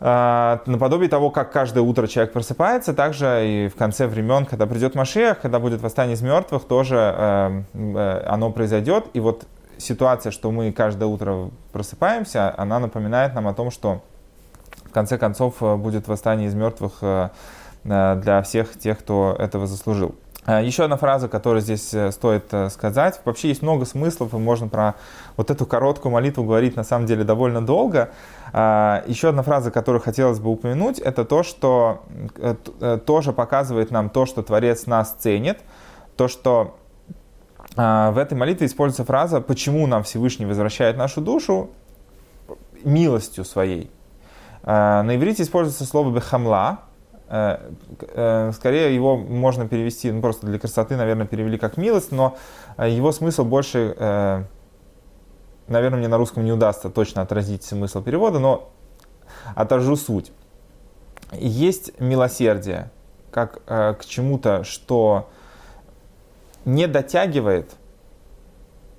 А, 0.02 0.62
наподобие 0.66 1.08
того, 1.08 1.32
как 1.32 1.54
каждое 1.54 1.82
утро 1.82 2.06
человек 2.08 2.34
просыпается, 2.34 2.94
также 2.94 3.44
и 3.48 3.68
в 3.70 3.76
конце 3.76 4.08
времен, 4.08 4.46
когда 4.46 4.66
придет 4.66 4.94
Машех, 4.94 5.40
когда 5.40 5.60
будет 5.60 5.82
восстание 5.82 6.16
из 6.16 6.22
мертвых, 6.22 6.66
тоже 6.66 7.16
э, 7.18 7.62
э, 7.74 8.26
оно 8.28 8.52
произойдет. 8.52 9.06
И 9.14 9.22
вот 9.22 9.46
ситуация, 9.78 10.32
что 10.34 10.52
мы 10.52 10.74
каждое 10.74 11.06
утро 11.06 11.50
просыпаемся, 11.72 12.54
она 12.58 12.80
напоминает 12.80 13.34
нам 13.36 13.48
о 13.48 13.54
том, 13.54 13.72
что 13.72 14.02
конце 14.96 15.18
концов 15.18 15.56
э, 15.62 15.76
будет 15.76 16.08
восстание 16.08 16.48
из 16.48 16.56
мертвых 16.56 16.94
э, 17.02 17.30
э, 17.84 18.16
для 18.16 18.42
всех 18.42 18.80
тех, 18.80 18.98
кто 18.98 19.36
этого 19.38 19.68
заслужил. 19.68 20.16
Еще 20.48 20.84
одна 20.84 20.96
фраза, 20.96 21.28
которую 21.28 21.62
здесь 21.62 21.88
стоит 22.12 22.54
сказать. 22.70 23.20
Вообще 23.26 23.48
есть 23.48 23.64
много 23.64 23.84
смыслов, 23.86 24.36
и 24.36 24.38
можно 24.38 24.68
про 24.68 24.94
вот 25.38 25.50
эту 25.50 25.66
короткую 25.66 26.12
молитву 26.12 26.44
говорить 26.44 26.76
на 26.76 26.84
самом 26.84 27.08
деле 27.08 27.24
довольно 27.24 27.66
долго. 27.66 28.12
Еще 28.54 29.30
одна 29.30 29.42
фраза, 29.42 29.72
которую 29.72 30.04
хотелось 30.04 30.38
бы 30.38 30.52
упомянуть, 30.52 31.00
это 31.00 31.26
то, 31.26 31.42
что 31.42 32.04
тоже 33.08 33.34
показывает 33.34 33.90
нам 33.90 34.12
то, 34.12 34.28
что 34.28 34.44
Творец 34.44 34.86
нас 34.86 35.16
ценит, 35.18 35.62
то, 36.16 36.28
что 36.28 36.76
в 37.76 38.16
этой 38.16 38.38
молитве 38.38 38.68
используется 38.68 39.04
фраза 39.04 39.42
«почему 39.42 39.88
нам 39.88 40.04
Всевышний 40.04 40.46
возвращает 40.46 40.96
нашу 40.96 41.22
душу?» 41.22 41.72
милостью 42.84 43.46
своей. 43.46 43.90
Э, 44.66 45.04
на 45.04 45.16
иврите 45.16 45.44
используется 45.44 45.86
слово 45.86 46.12
бехамла. 46.12 46.80
Э, 47.30 47.72
э, 48.00 48.52
скорее 48.54 48.94
его 48.94 49.16
можно 49.16 49.68
перевести, 49.68 50.12
ну 50.12 50.22
просто 50.22 50.48
для 50.48 50.60
красоты, 50.60 50.98
наверное, 50.98 51.28
перевели 51.28 51.58
как 51.58 51.78
милость, 51.78 52.12
но 52.12 52.36
его 52.78 53.12
смысл 53.12 53.46
больше, 53.46 53.96
наверное, 55.68 56.00
мне 56.00 56.08
на 56.08 56.18
русском 56.18 56.44
не 56.44 56.52
удастся 56.52 56.90
точно 56.90 57.22
отразить 57.22 57.64
смысл 57.64 58.02
перевода, 58.02 58.40
но 58.40 58.70
отражу 59.56 59.96
суть. 59.96 60.32
Есть 61.32 62.00
милосердие, 62.00 62.92
как 63.32 63.64
к 63.66 64.00
чему-то, 64.06 64.64
что 64.64 65.30
не 66.66 66.88
дотягивает 66.88 67.72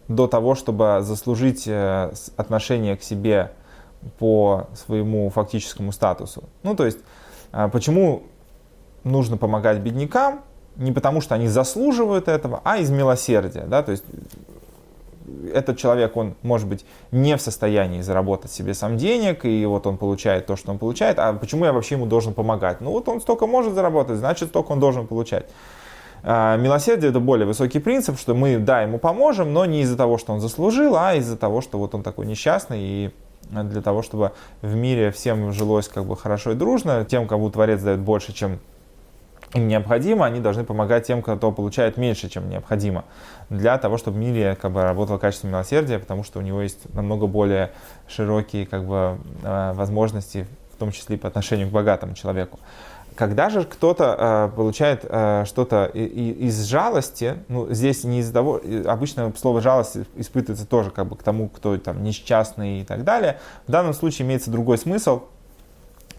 до 0.08 0.26
того, 0.26 0.54
чтобы 0.54 0.98
заслужить 1.02 1.68
отношение 1.68 2.96
к 2.96 3.02
себе 3.02 3.52
по 4.18 4.68
своему 4.74 5.30
фактическому 5.30 5.92
статусу. 5.92 6.44
Ну, 6.62 6.74
то 6.74 6.84
есть, 6.84 6.98
э, 7.52 7.68
почему 7.72 8.22
нужно 9.04 9.36
помогать 9.36 9.78
беднякам? 9.78 10.40
Не 10.76 10.92
потому, 10.92 11.20
что 11.20 11.34
они 11.34 11.48
заслуживают 11.48 12.28
этого, 12.28 12.60
а 12.64 12.78
из 12.78 12.90
милосердия. 12.90 13.64
Да? 13.66 13.82
То 13.82 13.92
есть, 13.92 14.04
этот 15.52 15.76
человек, 15.78 16.16
он 16.16 16.34
может 16.42 16.68
быть 16.68 16.84
не 17.10 17.36
в 17.36 17.40
состоянии 17.40 18.00
заработать 18.00 18.52
себе 18.52 18.74
сам 18.74 18.96
денег, 18.96 19.44
и 19.44 19.64
вот 19.66 19.86
он 19.86 19.96
получает 19.96 20.46
то, 20.46 20.56
что 20.56 20.70
он 20.70 20.78
получает, 20.78 21.18
а 21.18 21.32
почему 21.32 21.64
я 21.64 21.72
вообще 21.72 21.96
ему 21.96 22.06
должен 22.06 22.34
помогать? 22.34 22.80
Ну 22.80 22.90
вот 22.90 23.08
он 23.08 23.20
столько 23.20 23.46
может 23.46 23.74
заработать, 23.74 24.18
значит 24.18 24.50
столько 24.50 24.72
он 24.72 24.80
должен 24.80 25.06
получать. 25.06 25.46
А, 26.22 26.56
милосердие 26.56 27.10
это 27.10 27.20
более 27.20 27.46
высокий 27.46 27.78
принцип, 27.78 28.18
что 28.18 28.34
мы, 28.34 28.58
да, 28.58 28.82
ему 28.82 28.98
поможем, 28.98 29.52
но 29.52 29.64
не 29.64 29.82
из-за 29.82 29.96
того, 29.96 30.18
что 30.18 30.32
он 30.32 30.40
заслужил, 30.40 30.96
а 30.96 31.14
из-за 31.14 31.36
того, 31.36 31.60
что 31.60 31.78
вот 31.78 31.94
он 31.94 32.02
такой 32.02 32.26
несчастный, 32.26 32.80
и 32.80 33.10
для 33.50 33.82
того, 33.82 34.02
чтобы 34.02 34.32
в 34.62 34.74
мире 34.74 35.10
всем 35.10 35.52
жилось 35.52 35.88
как 35.88 36.04
бы 36.04 36.16
хорошо 36.16 36.52
и 36.52 36.54
дружно, 36.54 37.04
тем, 37.04 37.26
кому 37.26 37.50
Творец 37.50 37.82
дает 37.82 38.00
больше, 38.00 38.32
чем 38.32 38.58
им 39.54 39.68
необходимо, 39.68 40.26
они 40.26 40.40
должны 40.40 40.64
помогать 40.64 41.06
тем, 41.06 41.22
кто 41.22 41.52
получает 41.52 41.96
меньше, 41.96 42.28
чем 42.28 42.48
необходимо, 42.50 43.04
для 43.48 43.78
того, 43.78 43.96
чтобы 43.96 44.16
в 44.16 44.20
мире 44.20 44.56
как 44.60 44.72
бы, 44.72 44.82
работало 44.82 45.18
качество 45.18 45.46
милосердия, 45.46 45.98
потому 45.98 46.24
что 46.24 46.38
у 46.38 46.42
него 46.42 46.62
есть 46.62 46.92
намного 46.94 47.26
более 47.26 47.72
широкие 48.08 48.66
как 48.66 48.84
бы, 48.84 49.18
э, 49.42 49.72
возможности, 49.74 50.46
в 50.74 50.78
том 50.78 50.92
числе 50.92 51.16
и 51.16 51.18
по 51.18 51.28
отношению 51.28 51.68
к 51.68 51.70
богатому 51.70 52.14
человеку. 52.14 52.58
Когда 53.16 53.48
же 53.48 53.64
кто-то 53.64 54.50
э, 54.52 54.56
получает 54.56 55.04
э, 55.08 55.44
что-то 55.46 55.86
из 55.86 56.64
жалости, 56.66 57.38
ну, 57.48 57.72
здесь 57.72 58.04
не 58.04 58.20
из-за 58.20 58.32
того, 58.34 58.60
обычно 58.86 59.32
слово 59.36 59.62
жалость 59.62 59.96
испытывается 60.16 60.66
тоже 60.66 60.90
как 60.90 61.06
бы 61.06 61.16
к 61.16 61.22
тому, 61.22 61.48
кто 61.48 61.78
там 61.78 62.04
несчастный 62.04 62.82
и 62.82 62.84
так 62.84 63.04
далее. 63.04 63.38
В 63.66 63.72
данном 63.72 63.94
случае 63.94 64.26
имеется 64.26 64.50
другой 64.50 64.76
смысл, 64.76 65.22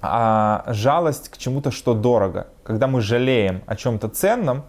а 0.01 0.63
жалость 0.67 1.29
к 1.29 1.37
чему-то, 1.37 1.69
что 1.69 1.93
дорого. 1.93 2.47
Когда 2.63 2.87
мы 2.87 3.01
жалеем 3.01 3.61
о 3.67 3.75
чем-то 3.75 4.09
ценном, 4.09 4.63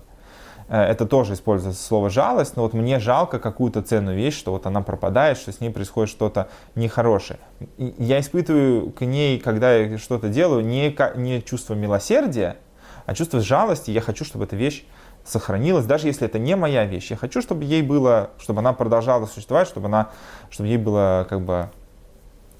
это 0.68 1.06
тоже 1.06 1.32
используется 1.34 1.82
слово 1.82 2.10
жалость, 2.10 2.56
но 2.56 2.62
вот 2.62 2.74
мне 2.74 2.98
жалко 2.98 3.38
какую-то 3.38 3.82
ценную 3.82 4.16
вещь, 4.16 4.36
что 4.36 4.52
вот 4.52 4.66
она 4.66 4.82
пропадает, 4.82 5.38
что 5.38 5.50
с 5.50 5.60
ней 5.60 5.70
происходит 5.70 6.10
что-то 6.10 6.48
нехорошее. 6.74 7.38
Я 7.78 8.20
испытываю 8.20 8.90
к 8.90 9.00
ней, 9.00 9.40
когда 9.40 9.74
я 9.74 9.96
что-то 9.96 10.28
делаю, 10.28 10.64
не, 10.64 10.94
не 11.16 11.42
чувство 11.42 11.74
милосердия, 11.74 12.58
а 13.06 13.14
чувство 13.14 13.40
жалости. 13.40 13.90
Я 13.90 14.02
хочу, 14.02 14.26
чтобы 14.26 14.44
эта 14.44 14.56
вещь 14.56 14.84
сохранилась, 15.24 15.86
даже 15.86 16.06
если 16.06 16.26
это 16.26 16.38
не 16.38 16.54
моя 16.56 16.84
вещь. 16.84 17.10
Я 17.10 17.16
хочу, 17.16 17.40
чтобы 17.40 17.64
ей 17.64 17.80
было, 17.80 18.30
чтобы 18.38 18.60
она 18.60 18.74
продолжала 18.74 19.24
существовать, 19.24 19.68
чтобы 19.68 19.86
она, 19.86 20.10
чтобы 20.50 20.68
ей 20.68 20.76
было 20.76 21.26
как 21.28 21.40
бы, 21.40 21.70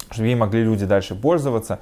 чтобы 0.09 0.27
ей 0.27 0.35
могли 0.35 0.63
люди 0.63 0.85
дальше 0.85 1.13
пользоваться. 1.13 1.79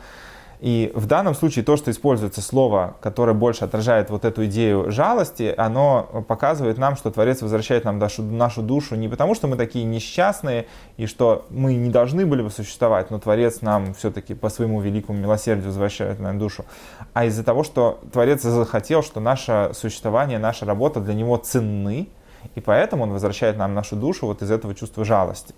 И 0.60 0.92
в 0.96 1.06
данном 1.06 1.36
случае 1.36 1.64
то, 1.64 1.78
что 1.78 1.92
используется 1.92 2.42
слово, 2.42 2.96
которое 3.00 3.34
больше 3.34 3.64
отражает 3.64 4.10
вот 4.10 4.26
эту 4.26 4.46
идею 4.46 4.92
жалости, 4.92 5.54
оно 5.56 6.24
показывает 6.28 6.80
нам, 6.80 6.96
что 6.96 7.12
Творец 7.12 7.42
возвращает 7.42 7.86
нам 7.86 8.00
нашу, 8.00 8.24
нашу 8.24 8.64
душу 8.64 8.96
не 8.96 9.08
потому, 9.08 9.36
что 9.36 9.48
мы 9.48 9.56
такие 9.56 9.86
несчастные 9.86 10.66
и 10.98 11.06
что 11.06 11.46
мы 11.50 11.76
не 11.76 11.92
должны 11.92 12.26
были 12.26 12.42
бы 12.42 12.50
существовать, 12.50 13.12
но 13.12 13.20
Творец 13.20 13.62
нам 13.62 13.94
все-таки 13.94 14.34
по 14.34 14.50
своему 14.50 14.82
великому 14.82 15.20
милосердию 15.20 15.68
возвращает 15.68 16.20
нам 16.20 16.40
душу, 16.40 16.66
а 17.14 17.26
из-за 17.26 17.44
того, 17.44 17.64
что 17.64 18.00
Творец 18.12 18.42
захотел, 18.42 19.04
что 19.04 19.20
наше 19.20 19.72
существование, 19.74 20.40
наша 20.40 20.66
работа 20.66 21.00
для 21.00 21.14
него 21.14 21.38
ценны, 21.38 22.10
и 22.56 22.62
поэтому 22.62 23.04
он 23.04 23.12
возвращает 23.12 23.58
нам 23.58 23.76
нашу 23.76 23.96
душу 23.96 24.26
вот 24.26 24.42
из 24.42 24.50
этого 24.50 24.74
чувства 24.74 25.06
жалости. 25.06 25.54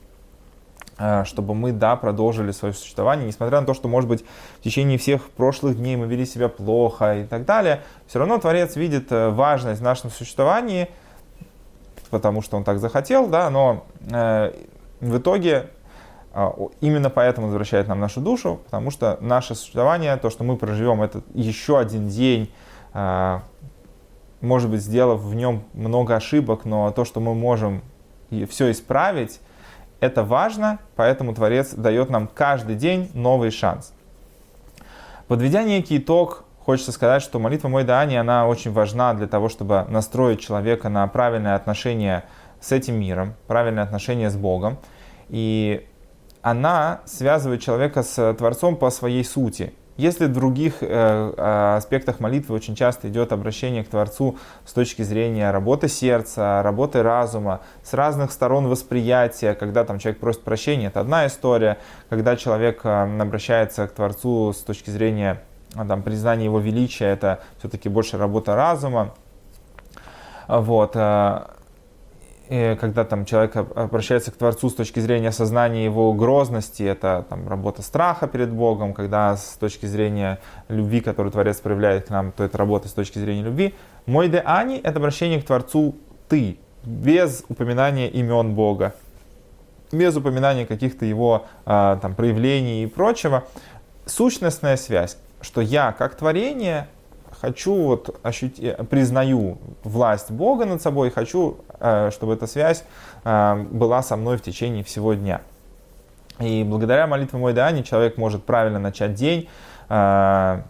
Э, 1.00 1.24
чтобы 1.24 1.56
мы, 1.56 1.72
да, 1.72 1.96
продолжили 1.96 2.52
свое 2.52 2.74
существование, 2.74 3.26
несмотря 3.26 3.62
на 3.62 3.66
то, 3.66 3.74
что, 3.74 3.88
может 3.88 4.10
быть, 4.10 4.26
в 4.60 4.64
течение 4.64 4.98
всех 4.98 5.30
прошлых 5.30 5.78
дней 5.78 5.96
мы 5.96 6.08
вели 6.08 6.26
себя 6.26 6.50
плохо 6.50 7.20
и 7.20 7.24
так 7.24 7.46
далее, 7.46 7.82
все 8.06 8.20
равно 8.20 8.38
Творец 8.38 8.76
видит 8.76 9.10
э, 9.10 9.30
важность 9.30 9.80
в 9.80 9.84
нашем 9.84 10.12
существовании, 10.12 10.90
потому 12.10 12.42
что 12.42 12.58
он 12.58 12.66
так 12.66 12.80
захотел, 12.80 13.28
да, 13.28 13.50
но 13.50 13.86
э, 14.12 14.52
в 15.00 15.18
итоге 15.18 15.68
э, 16.34 16.50
именно 16.82 17.10
поэтому 17.10 17.48
возвращает 17.48 17.88
нам 17.88 18.02
нашу 18.02 18.20
душу, 18.20 18.60
потому 18.66 18.92
что 18.92 19.18
наше 19.22 19.56
существование, 19.56 20.18
то, 20.18 20.30
что 20.30 20.44
мы 20.44 20.58
проживем 20.58 21.02
этот 21.02 21.24
еще 21.34 21.80
один 21.80 22.10
день, 22.10 22.52
э, 22.94 23.40
может 24.42 24.70
быть, 24.70 24.82
сделав 24.82 25.22
в 25.22 25.34
нем 25.34 25.64
много 25.72 26.18
ошибок, 26.18 26.66
но 26.66 26.92
то, 26.92 27.06
что 27.06 27.22
мы 27.22 27.36
можем 27.36 27.84
все 28.50 28.70
исправить, 28.72 29.40
это 30.00 30.24
важно, 30.24 30.80
поэтому 30.96 31.34
Творец 31.34 31.74
дает 31.74 32.10
нам 32.10 32.28
каждый 32.28 32.76
день 32.76 33.10
новый 33.14 33.52
шанс. 33.52 33.94
Подведя 35.28 35.64
некий 35.64 35.98
итог, 35.98 36.46
хочется 36.60 36.92
сказать, 36.92 37.22
что 37.22 37.40
молитва 37.40 37.68
Мой 37.68 37.84
Даани, 37.84 38.16
она 38.16 38.48
очень 38.48 38.72
важна 38.72 39.14
для 39.14 39.28
того, 39.28 39.50
чтобы 39.50 39.86
настроить 39.90 40.40
человека 40.40 40.90
на 40.90 41.06
правильное 41.08 41.56
отношение 41.56 42.24
с 42.62 42.72
этим 42.72 43.00
миром, 43.00 43.36
правильное 43.48 43.84
отношение 43.84 44.30
с 44.30 44.36
Богом. 44.36 44.78
И 45.30 45.88
она 46.42 47.02
связывает 47.06 47.62
человека 47.62 48.04
с 48.04 48.34
Творцом 48.34 48.76
по 48.76 48.90
своей 48.90 49.24
сути. 49.24 49.74
Если 50.00 50.28
в 50.28 50.32
других 50.32 50.76
э, 50.80 50.86
э, 50.88 51.76
аспектах 51.76 52.22
молитвы 52.22 52.56
очень 52.56 52.74
часто 52.74 53.10
идет 53.10 53.34
обращение 53.34 53.84
к 53.84 53.90
Творцу 53.90 54.38
с 54.64 54.72
точки 54.72 55.02
зрения 55.02 55.52
работы 55.52 55.90
сердца, 55.90 56.62
работы 56.64 57.04
разума, 57.04 57.60
с 57.84 57.94
разных 57.94 58.32
сторон 58.32 58.70
восприятия, 58.70 59.56
когда 59.56 59.84
там 59.84 60.00
человек 60.00 60.22
просит 60.22 60.42
прощения, 60.46 60.88
это 60.88 61.02
одна 61.02 61.28
история, 61.28 61.80
когда 62.08 62.38
человек 62.38 62.80
э, 62.86 63.22
обращается 63.22 63.90
к 63.90 63.92
Творцу 63.92 64.54
с 64.54 64.60
точки 64.60 64.90
зрения 64.90 65.42
там, 65.74 66.02
признания 66.02 66.46
его 66.46 66.60
величия, 66.60 67.08
это 67.08 67.42
все-таки 67.58 67.90
больше 67.90 68.18
работа 68.18 68.56
разума. 68.56 69.14
Вот 70.48 70.96
когда 72.50 73.06
там 73.06 73.26
человек 73.26 73.56
обращается 73.56 74.32
к 74.32 74.36
Творцу 74.36 74.70
с 74.70 74.74
точки 74.74 75.00
зрения 75.00 75.32
сознания 75.32 75.86
его 75.86 76.12
грозности, 76.14 76.82
это 76.82 77.26
там, 77.30 77.48
работа 77.48 77.84
страха 77.84 78.28
перед 78.28 78.52
Богом, 78.52 78.94
когда 78.94 79.38
с 79.38 79.56
точки 79.60 79.86
зрения 79.86 80.40
любви, 80.68 81.02
которую 81.02 81.32
Творец 81.32 81.60
проявляет 81.60 82.08
к 82.08 82.10
нам, 82.10 82.32
то 82.32 82.44
это 82.44 82.58
работа 82.58 82.88
с 82.88 82.94
точки 82.94 83.20
зрения 83.20 83.44
любви. 83.44 83.76
Мой 84.08 84.30
де 84.30 84.42
ани– 84.44 84.82
это 84.84 84.98
обращение 84.98 85.40
к 85.42 85.46
Творцу 85.46 85.96
«ты», 86.28 86.58
без 86.84 87.44
упоминания 87.50 88.10
имен 88.10 88.56
Бога, 88.56 88.96
без 89.92 90.16
упоминания 90.16 90.66
каких-то 90.66 91.06
его 91.06 91.46
а, 91.66 91.98
там, 91.98 92.16
проявлений 92.16 92.84
и 92.84 92.88
прочего. 92.88 93.44
Сущностная 94.06 94.78
связь, 94.78 95.18
что 95.42 95.62
я 95.62 95.92
как 95.92 96.16
творение 96.16 96.88
хочу 97.39 97.73
вот 97.73 98.19
ощутить, 98.23 98.75
признаю 98.89 99.58
власть 99.84 100.32
Бога 100.32 100.65
над 100.65 100.82
собой, 100.82 101.10
хочу, 101.10 101.58
э, 101.80 102.10
чтобы 102.12 102.34
эта 102.34 102.47
связь 102.47 102.84
э, 103.23 103.65
была 103.71 104.02
со 104.04 104.15
мной 104.15 104.38
в 104.38 104.41
течение 104.41 104.84
всего 104.84 105.13
дня. 105.13 105.41
И 106.39 106.63
благодаря 106.63 107.08
молитве 107.08 107.39
Мой 107.39 107.54
Дани 107.54 107.82
человек 107.82 108.17
может 108.17 108.43
правильно 108.43 108.80
начать 108.80 109.13
день, 109.13 109.49
э, 109.89 110.62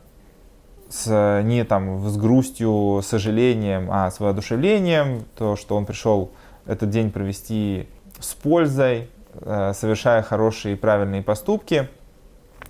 с, 0.89 1.41
не 1.43 1.63
там 1.65 2.07
с 2.07 2.17
грустью, 2.17 3.01
сожалением, 3.03 3.89
а 3.91 4.09
с 4.09 4.19
воодушевлением, 4.19 5.25
то, 5.37 5.55
что 5.55 5.75
он 5.75 5.85
пришел 5.85 6.31
этот 6.65 6.89
день 6.89 7.11
провести 7.11 7.87
с 8.19 8.33
пользой, 8.33 9.07
совершая 9.39 10.23
хорошие 10.23 10.73
и 10.73 10.75
правильные 10.75 11.21
поступки, 11.21 11.87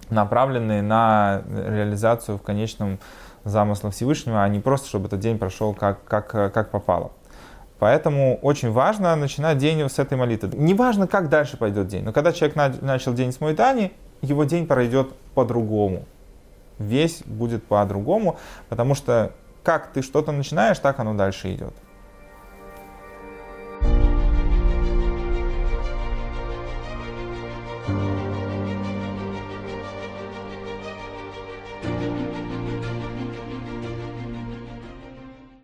направленные 0.10 0.82
на 0.82 1.44
реализацию 1.48 2.38
в 2.38 2.42
конечном 2.42 3.00
замысла 3.50 3.92
Всевышнего, 3.92 4.44
а 4.44 4.48
не 4.48 4.60
просто, 4.60 4.88
чтобы 4.88 5.08
этот 5.08 5.20
день 5.20 5.38
прошел 5.38 5.74
как, 5.74 6.04
как, 6.06 6.28
как 6.28 6.72
попало. 6.72 7.12
Поэтому 7.80 8.38
очень 8.42 8.72
важно 8.72 9.16
начинать 9.16 9.58
день 9.58 9.88
с 9.90 10.00
этой 10.00 10.18
молитвы. 10.18 10.52
Неважно, 10.54 11.08
как 11.08 11.30
дальше 11.30 11.58
пойдет 11.58 11.88
день, 11.88 12.04
но 12.04 12.12
когда 12.12 12.34
человек 12.34 12.82
начал 12.82 13.14
день 13.14 13.32
с 13.32 13.40
Мойтани, 13.40 13.94
его 14.22 14.44
день 14.44 14.68
пройдет 14.68 15.14
по-другому. 15.34 16.04
Весь 16.78 17.22
будет 17.26 17.64
по-другому, 17.64 18.38
потому 18.68 18.96
что 18.96 19.32
как 19.64 19.88
ты 19.88 20.02
что-то 20.02 20.32
начинаешь, 20.32 20.80
так 20.80 21.00
оно 21.00 21.14
дальше 21.14 21.54
идет. 21.54 21.74